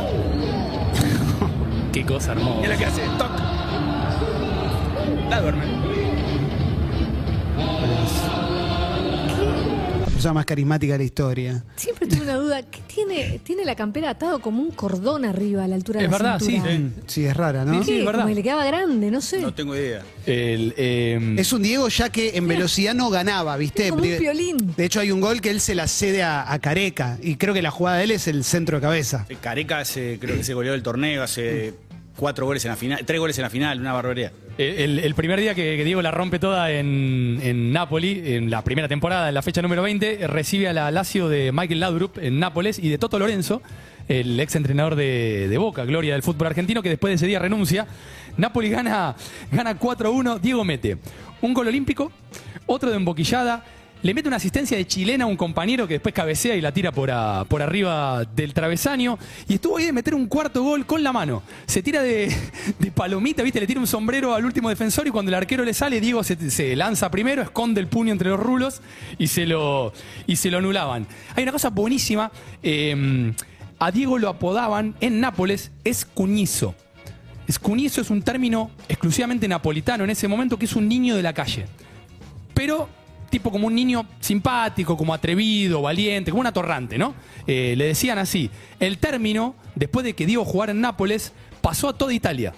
Qué 1.94 2.06
cosa 2.06 2.34
hermosa. 2.34 2.58
Mira 2.58 2.74
la 2.74 2.78
que 2.78 2.86
hace. 2.86 3.02
Toc. 3.18 3.32
La 5.30 5.40
duerme. 5.40 5.79
Persona 10.20 10.34
más 10.34 10.46
carismática 10.46 10.94
de 10.94 10.98
la 11.00 11.04
historia. 11.06 11.64
Siempre 11.78 12.06
tuve 12.06 12.22
una 12.24 12.36
duda. 12.36 12.62
¿Qué 12.64 12.82
tiene, 12.94 13.40
tiene 13.42 13.64
la 13.64 13.74
campera 13.76 14.10
atado 14.10 14.40
como 14.40 14.62
un 14.62 14.72
cordón 14.72 15.24
arriba 15.24 15.64
a 15.64 15.68
la 15.70 15.76
altura 15.76 16.02
Es 16.02 16.08
de 16.08 16.12
la 16.12 16.18
verdad, 16.18 16.40
sí. 16.40 16.52
cintura? 16.52 16.74
Mm, 16.78 16.92
Sí, 17.08 17.26
es 17.26 17.38
rara, 17.38 17.64
¿no? 17.64 17.82
Sí, 17.86 18.00
es 18.00 18.06
verdad. 18.06 18.22
Como 18.24 18.28
que 18.28 18.36
le 18.36 18.44
quedaba 18.44 18.66
grande, 18.66 19.12
no 19.12 19.22
sé. 19.22 19.40
No 19.40 19.54
tengo 19.54 19.76
idea. 19.78 20.02
El, 20.26 20.74
eh, 20.76 21.36
Es 21.38 21.54
un 21.54 21.62
Diego 21.62 21.88
ya 21.88 22.10
que 22.10 22.36
en 22.38 22.48
velocidad 22.50 22.94
no 22.94 23.10
ganaba, 23.10 23.56
¿viste? 23.56 23.86
Es 23.86 23.92
como 23.92 24.04
un 24.04 24.20
violín. 24.20 24.74
De 24.76 24.84
hecho, 24.84 25.00
hay 25.00 25.12
un 25.12 25.22
gol 25.22 25.40
que 25.40 25.52
él 25.52 25.62
se 25.62 25.74
la 25.74 25.88
cede 25.88 26.22
a, 26.22 26.52
a 26.52 26.60
Careca. 26.60 27.18
Y 27.22 27.38
creo 27.38 27.54
que 27.54 27.62
la 27.62 27.72
jugada 27.72 28.00
de 28.00 28.04
él 28.04 28.12
es 28.12 28.28
el 28.28 28.44
centro 28.44 28.76
de 28.78 28.82
cabeza. 28.82 29.26
Careca 29.40 29.80
hace, 29.80 30.18
creo 30.20 30.36
que 30.36 30.44
se 30.44 30.54
goleó 30.54 30.74
el 30.74 30.84
torneo, 30.84 31.24
hace 31.24 31.74
cuatro 32.20 32.46
goles 32.46 32.64
en 32.66 32.70
la 32.72 32.76
final, 32.76 33.00
tres 33.06 33.20
goles 33.20 33.38
en 33.38 33.44
la 33.44 33.50
final, 33.50 33.80
una 33.80 33.94
barbaridad. 33.94 34.32
El, 34.58 35.00
el 35.00 35.16
primer 35.16 35.40
día 35.40 35.56
que, 35.56 35.78
que 35.78 35.86
Diego 35.86 36.02
la 36.02 36.12
rompe 36.12 36.38
toda 36.38 36.70
en, 36.72 37.40
en 37.42 37.72
Napoli, 37.72 38.22
en 38.26 38.50
la 38.50 38.62
primera 38.62 38.90
temporada, 38.90 39.30
en 39.30 39.34
la 39.34 39.42
fecha 39.42 39.62
número 39.62 39.82
20, 39.84 40.28
recibe 40.28 40.68
a 40.68 40.74
la 40.74 40.92
Lazio 40.92 41.30
de 41.30 41.52
Michael 41.54 41.80
Laudrup 41.80 42.18
en 42.18 42.40
Nápoles 42.40 42.78
y 42.78 42.90
de 42.90 42.98
Toto 42.98 43.18
Lorenzo, 43.18 43.62
el 44.10 44.38
ex 44.40 44.56
entrenador 44.56 44.96
de, 44.96 45.48
de 45.48 45.58
Boca, 45.58 45.86
gloria 45.86 46.14
del 46.14 46.24
fútbol 46.24 46.48
argentino, 46.48 46.82
que 46.82 46.90
después 46.90 47.12
de 47.12 47.16
ese 47.16 47.28
día 47.28 47.40
renuncia. 47.40 47.88
Napoli 48.36 48.70
gana, 48.70 49.16
gana 49.52 49.80
4-1, 49.80 50.40
Diego 50.40 50.66
mete 50.66 50.98
un 51.42 51.54
gol 51.54 51.68
olímpico, 51.68 52.12
otro 52.66 52.90
de 52.90 52.98
emboquillada, 52.98 53.64
le 54.02 54.14
mete 54.14 54.28
una 54.28 54.38
asistencia 54.38 54.78
de 54.78 54.88
chilena 54.88 55.26
a 55.26 55.28
un 55.28 55.36
compañero 55.36 55.88
que 55.88 55.96
después 55.96 56.14
cabecea 56.14 56.56
y 56.56 56.62
la 56.62 56.72
tira 56.72 56.92
por, 56.92 57.12
por 57.48 57.62
arriba 57.62 58.24
del 58.36 58.54
travesaño. 58.54 59.18
Y 59.48 59.56
estuvo 59.56 59.78
ahí 59.78 59.86
de 59.86 59.94
meter 59.94 60.16
un 60.16 60.28
cuarto 60.28 60.64
gol 60.64 60.86
con 60.86 61.04
la 61.04 61.12
mano. 61.12 61.44
Se 61.66 61.84
tira 61.84 62.02
de, 62.02 62.34
palomita, 62.96 63.44
¿viste? 63.44 63.60
Le 63.60 63.68
tira 63.68 63.80
un 63.80 63.88
sombrero 63.88 64.34
al 64.34 64.46
último 64.46 64.70
defensor 64.70 65.08
y 65.08 65.12
cuando 65.12 65.30
el 65.30 65.36
arquero 65.36 65.66
le 65.66 65.74
sale, 65.74 66.00
Diego 66.00 66.24
se, 66.24 66.76
lanza 66.76 67.12
primero, 67.12 67.42
esconde 67.42 67.82
el 67.82 67.88
puño 67.88 68.12
entre 68.12 68.30
los 68.30 68.40
rulos 68.40 68.82
y 69.18 69.28
se 69.28 69.46
lo, 69.46 69.94
y 70.28 70.36
se 70.38 70.50
lo 70.50 70.60
anulaban. 70.60 71.08
Hay 71.36 71.44
una 71.44 71.52
cosa 71.52 71.70
buenísima. 71.70 72.32
eh, 72.64 73.34
a 73.82 73.92
Diego 73.92 74.18
lo 74.18 74.28
apodaban 74.28 74.96
en 75.00 75.22
Nápoles 75.22 75.72
Escuñizo. 75.86 76.76
Escuñizo 77.48 78.02
es 78.02 78.10
un 78.10 78.22
término 78.22 78.72
exclusivamente 78.90 79.48
napolitano 79.48 80.04
en 80.04 80.10
ese 80.10 80.28
momento 80.28 80.60
que 80.60 80.66
es 80.66 80.76
un 80.76 80.90
niño 80.90 81.16
de 81.16 81.24
la 81.24 81.34
calle 81.34 81.66
pero 82.60 82.90
tipo 83.30 83.52
como 83.52 83.68
un 83.68 83.76
niño 83.76 84.06
simpático, 84.20 84.98
como 84.98 85.14
atrevido, 85.14 85.82
valiente, 85.82 86.32
como 86.32 86.42
un 86.42 86.48
atorrante, 86.48 86.98
¿no? 86.98 87.14
Eh, 87.48 87.74
le 87.78 87.86
decían 87.86 88.18
así. 88.18 88.50
El 88.80 88.98
término, 88.98 89.56
después 89.76 90.04
de 90.04 90.14
que 90.14 90.26
Diego 90.26 90.46
jugara 90.46 90.72
en 90.72 90.82
Nápoles, 90.82 91.34
pasó 91.62 91.90
a 91.90 91.98
toda 91.98 92.14
Italia. 92.14 92.54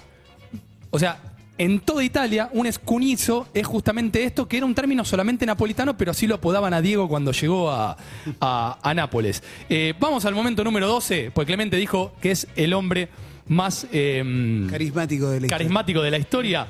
O 0.89 0.99
sea, 0.99 1.19
en 1.57 1.79
toda 1.79 2.03
Italia, 2.03 2.49
un 2.53 2.65
escunizo 2.65 3.47
es 3.53 3.67
justamente 3.67 4.23
esto, 4.23 4.47
que 4.47 4.57
era 4.57 4.65
un 4.65 4.73
término 4.73 5.05
solamente 5.05 5.45
napolitano, 5.45 5.95
pero 5.95 6.11
así 6.11 6.25
lo 6.25 6.35
apodaban 6.35 6.73
a 6.73 6.81
Diego 6.81 7.07
cuando 7.07 7.31
llegó 7.31 7.69
a, 7.69 7.95
a- 8.39 8.79
a 8.81 8.93
Nápoles. 8.93 9.43
Eh, 9.69 9.93
vamos 9.99 10.25
al 10.25 10.33
momento 10.33 10.63
número 10.63 10.87
12, 10.87 11.31
pues 11.31 11.45
Clemente 11.45 11.77
dijo 11.77 12.13
que 12.21 12.31
es 12.31 12.47
el 12.55 12.73
hombre 12.73 13.09
más... 13.47 13.85
em, 13.91 14.67
Carismático 14.69 15.25
de 15.29 15.39
la 15.41 15.45
historia. 15.45 15.57
carismático 15.57 16.01
de 16.01 16.11
la 16.11 16.17
historia. 16.17 16.67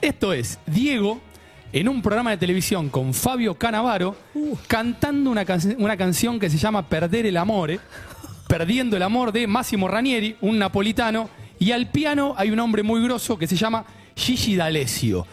Esto 0.00 0.32
es 0.32 0.58
Diego 0.66 1.20
en 1.72 1.88
un 1.88 2.02
programa 2.02 2.30
de 2.30 2.36
televisión 2.36 2.88
con 2.90 3.14
Fabio 3.14 3.54
Canavaro 3.54 4.14
cantando 4.66 5.30
una, 5.30 5.44
can- 5.44 5.76
una 5.78 5.96
canción 5.96 6.38
que 6.38 6.50
se 6.50 6.58
llama 6.58 6.88
Perder 6.88 7.26
el 7.26 7.36
Amore, 7.36 7.80
Perdiendo 8.46 8.96
el 8.96 9.02
Amor 9.02 9.32
de 9.32 9.46
Massimo 9.46 9.88
Ranieri, 9.88 10.36
un 10.42 10.58
napolitano, 10.58 11.30
y 11.58 11.72
al 11.72 11.90
piano 11.90 12.34
hay 12.36 12.50
un 12.50 12.60
hombre 12.60 12.82
muy 12.82 13.02
grosso 13.02 13.38
que 13.38 13.46
se 13.46 13.56
llama 13.56 13.84
Gigi 14.14 14.56
D'Alessio. 14.56 15.26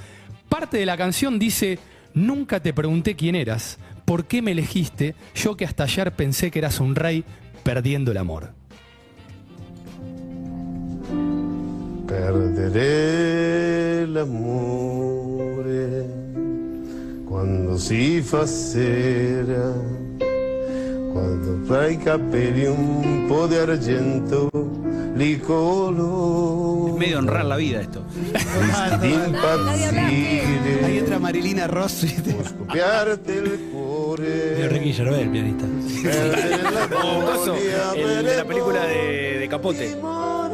Parte 0.47 0.77
de 0.77 0.85
la 0.85 0.95
canción 0.95 1.37
dice, 1.37 1.79
nunca 2.13 2.61
te 2.61 2.73
pregunté 2.73 3.15
quién 3.15 3.35
eras, 3.35 3.77
por 4.05 4.25
qué 4.25 4.41
me 4.41 4.51
elegiste, 4.51 5.15
yo 5.35 5.57
que 5.57 5.65
hasta 5.65 5.83
ayer 5.83 6.13
pensé 6.13 6.49
que 6.49 6.59
eras 6.59 6.79
un 6.79 6.95
rey 6.95 7.25
perdiendo 7.63 8.11
el 8.11 8.17
amor. 8.17 8.53
Perderé 12.07 14.07
l'amore 14.07 16.05
quando 17.39 17.77
si 17.77 18.21
fa 18.21 18.45
sera, 18.45 19.71
quando 21.13 21.59
fra 21.63 21.87
i 21.87 21.97
capelli 21.97 22.65
un 22.65 23.23
po' 23.29 23.47
di 23.47 23.55
argento 23.55 24.49
li 25.13 25.39
coloro. 25.39 26.97
Medio 26.97 27.19
honrar 27.19 27.45
la 27.45 27.55
vida 27.55 27.79
esto. 27.79 28.03
Impazzire, 29.01 30.83
Ahí 30.83 30.97
entra 30.97 31.17
Marilina 31.17 31.65
Ross. 31.67 32.03
¿viste? 32.03 32.35
scoppiarti 32.43 33.31
il 33.31 33.69
cuore. 33.71 34.67
Ricky 34.67 34.91
Gervais, 34.91 35.21
el 35.21 35.29
pianista. 35.29 35.65
El 37.95 38.25
de 38.25 38.35
la 38.35 38.43
película 38.43 38.85
de, 38.85 39.39
de 39.39 39.47
Capote. 39.47 39.95
Ah, 40.03 40.49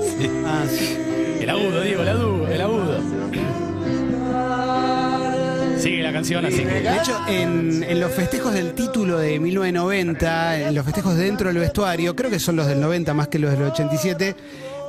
sí. 0.69 0.95
El 1.41 1.49
agudo, 1.49 1.81
Diego, 1.81 2.03
el 2.03 2.09
agudo, 2.09 2.47
el 2.47 2.61
agudo. 2.61 3.14
La 6.05 6.13
canción, 6.13 6.45
así 6.45 6.57
que. 6.57 6.65
De 6.65 6.97
hecho, 6.97 7.19
en, 7.27 7.83
en 7.83 7.99
los 7.99 8.11
festejos 8.11 8.53
del 8.53 8.73
título 8.73 9.17
de 9.17 9.39
1990, 9.39 10.61
en 10.69 10.75
los 10.75 10.85
festejos 10.85 11.15
dentro 11.17 11.47
del 11.49 11.57
vestuario, 11.57 12.15
creo 12.15 12.29
que 12.29 12.39
son 12.39 12.55
los 12.55 12.67
del 12.67 12.79
90 12.81 13.13
más 13.13 13.27
que 13.27 13.39
los 13.39 13.51
del 13.51 13.63
87, 13.63 14.35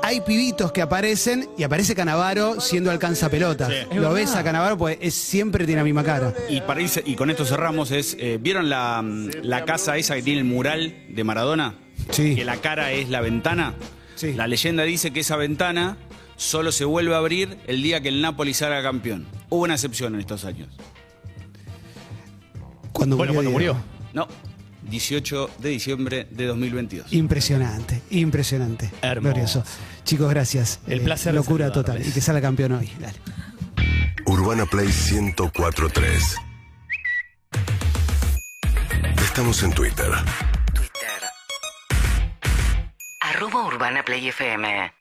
hay 0.03 0.21
pibitos 0.21 0.73
que 0.73 0.83
aparecen 0.83 1.49
y 1.57 1.63
aparece 1.63 1.95
Canavaro 1.95 2.61
siendo 2.61 2.91
alcanza 2.91 3.29
pelota. 3.31 3.69
Lo 3.95 4.13
ves 4.13 4.35
a 4.35 4.45
Canavaro, 4.45 4.77
pues 4.77 4.99
es, 5.01 5.15
siempre 5.15 5.65
tiene 5.65 5.81
la 5.81 5.85
misma 5.85 6.05
cara. 6.05 6.33
Y, 6.49 6.61
para 6.61 6.81
irse- 6.81 7.03
y 7.05 7.15
con 7.15 7.31
esto 7.31 7.45
cerramos, 7.45 7.91
es, 7.91 8.17
eh, 8.21 8.39
¿vieron 8.41 8.69
la, 8.69 9.03
la 9.43 9.65
casa 9.65 9.97
esa 9.97 10.15
que 10.15 10.23
tiene 10.23 10.41
el 10.41 10.45
mural 10.47 10.95
de 11.09 11.25
Maradona? 11.25 11.75
Sí. 12.11 12.35
Que 12.37 12.45
la 12.45 12.57
cara 12.57 12.93
es 12.93 13.09
la 13.09 13.21
ventana. 13.21 13.75
Sí. 14.17 14.33
La 14.35 14.47
leyenda 14.47 14.83
dice 14.85 15.13
que 15.13 15.21
esa 15.21 15.37
ventana 15.37 15.97
solo 16.37 16.73
se 16.73 16.85
vuelve 16.85 17.15
a 17.15 17.19
abrir 17.19 17.57
el 17.67 17.83
día 17.83 18.01
que 18.01 18.09
el 18.09 18.21
Napoli 18.23 18.53
salga 18.55 18.83
campeón. 18.83 19.27
Hubo 19.49 19.65
una 19.65 19.75
excepción 19.75 20.15
en 20.15 20.21
estos 20.21 20.45
años. 20.45 20.69
Cuando 22.97 23.17
Bueno, 23.19 23.35
cuando 23.35 23.51
Diego. 23.51 23.75
murió. 23.75 23.85
No, 24.15 24.27
18 24.89 25.51
de 25.59 25.69
diciembre 25.69 26.27
de 26.31 26.47
2022. 26.47 27.13
Impresionante, 27.13 28.01
impresionante. 28.11 28.91
Hermoso. 29.03 29.35
Glorioso. 29.35 29.65
Chicos, 30.05 30.31
gracias. 30.31 30.81
El 30.87 31.01
Eh, 31.01 31.05
placer 31.05 31.35
Locura 31.35 31.71
total. 31.73 32.01
Y 32.07 32.11
que 32.11 32.21
salga 32.23 32.41
campeón 32.41 32.73
hoy. 32.73 32.91
Dale. 32.99 33.19
Urbana 34.27 34.65
Play 34.67 34.87
1043. 34.89 36.37
Estamos 39.23 39.63
en 39.63 39.73
Twitter. 39.73 40.11
Twitter. 40.73 41.21
Arroba 43.21 43.67
Urbana 43.67 44.03
Play 44.05 44.29
FM. 44.29 44.93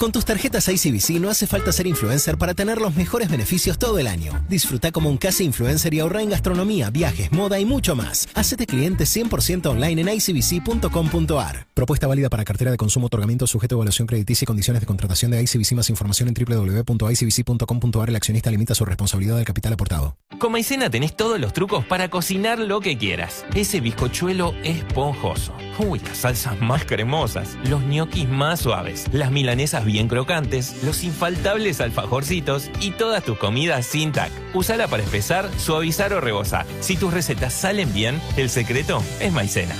Con 0.00 0.12
tus 0.12 0.24
tarjetas 0.24 0.66
ICBC 0.66 1.20
no 1.20 1.28
hace 1.28 1.46
falta 1.46 1.72
ser 1.72 1.86
influencer 1.86 2.38
para 2.38 2.54
tener 2.54 2.80
los 2.80 2.96
mejores 2.96 3.28
beneficios 3.28 3.78
todo 3.78 3.98
el 3.98 4.06
año. 4.06 4.32
Disfruta 4.48 4.92
como 4.92 5.10
un 5.10 5.18
casi 5.18 5.44
influencer 5.44 5.92
y 5.92 6.00
ahorra 6.00 6.22
en 6.22 6.30
gastronomía, 6.30 6.88
viajes, 6.88 7.30
moda 7.32 7.60
y 7.60 7.66
mucho 7.66 7.94
más. 7.94 8.26
Hacete 8.34 8.64
cliente 8.64 9.04
100% 9.04 9.66
online 9.66 10.00
en 10.00 10.08
icbc.com.ar. 10.08 11.66
Propuesta 11.74 12.06
válida 12.06 12.30
para 12.30 12.44
cartera 12.44 12.70
de 12.70 12.78
consumo, 12.78 13.08
otorgamiento 13.08 13.46
sujeto 13.46 13.74
a 13.74 13.76
evaluación 13.76 14.06
crediticia 14.06 14.44
y 14.44 14.46
condiciones 14.46 14.80
de 14.80 14.86
contratación 14.86 15.32
de 15.32 15.42
ICBC. 15.42 15.72
Más 15.72 15.90
información 15.90 16.28
en 16.28 16.34
www.icbc.com.ar. 16.46 18.08
El 18.08 18.16
accionista 18.16 18.50
limita 18.50 18.74
su 18.74 18.86
responsabilidad 18.86 19.36
del 19.36 19.44
capital 19.44 19.74
aportado. 19.74 20.16
Con 20.38 20.52
Maicena 20.52 20.88
tenés 20.88 21.14
todos 21.14 21.38
los 21.38 21.52
trucos 21.52 21.84
para 21.84 22.08
cocinar 22.08 22.58
lo 22.58 22.80
que 22.80 22.96
quieras. 22.96 23.44
Ese 23.54 23.82
bizcochuelo 23.82 24.54
esponjoso. 24.64 25.52
Uy, 25.78 25.98
las 25.98 26.16
salsas 26.16 26.58
más 26.62 26.86
cremosas. 26.86 27.58
Los 27.68 27.82
ñoquis 27.82 28.30
más 28.30 28.60
suaves. 28.60 29.04
Las 29.12 29.30
milanesas 29.30 29.84
bien 29.90 30.08
crocantes. 30.08 30.82
Los 30.82 31.04
infaltables 31.04 31.80
alfajorcitos. 31.80 32.70
Y 32.80 32.92
todas 32.92 33.24
tus 33.24 33.38
comidas 33.38 33.86
sin 33.86 34.12
tac. 34.12 34.30
Usala 34.54 34.88
para 34.88 35.02
espesar, 35.02 35.50
suavizar 35.58 36.12
o 36.12 36.20
rebozar. 36.20 36.66
Si 36.80 36.96
tus 36.96 37.12
recetas 37.12 37.52
salen 37.52 37.92
bien, 37.92 38.20
el 38.36 38.50
secreto 38.50 39.02
es 39.20 39.32
Maicena. 39.32 39.74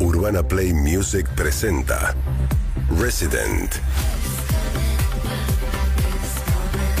Urbana 0.00 0.42
Play 0.42 0.72
Music 0.72 1.28
presenta 1.34 2.14
Resident. 2.98 3.74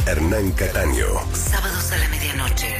Hernán 0.06 0.50
Cataño. 0.52 1.06
Sábados 1.32 1.92
a 1.92 1.98
la 1.98 2.08
medianoche. 2.08 2.74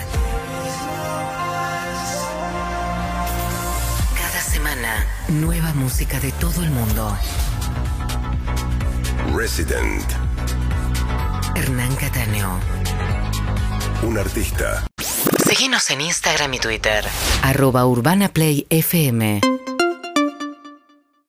Cada 4.17 4.41
semana, 4.41 5.07
nueva 5.29 5.75
música 5.75 6.19
de 6.21 6.33
todo 6.33 6.65
el 6.65 6.71
mundo. 6.71 7.17
Resident. 9.35 10.05
Hernán 11.55 11.95
Cataño. 11.97 12.59
Un 14.03 14.19
artista. 14.19 14.87
Síguenos 15.49 15.91
en 15.91 16.01
Instagram 16.01 16.55
y 16.55 16.59
Twitter. 16.59 17.05
Arroba 17.43 17.87
Urbana 17.87 18.29
Play 18.29 18.67
FM. 18.71 19.41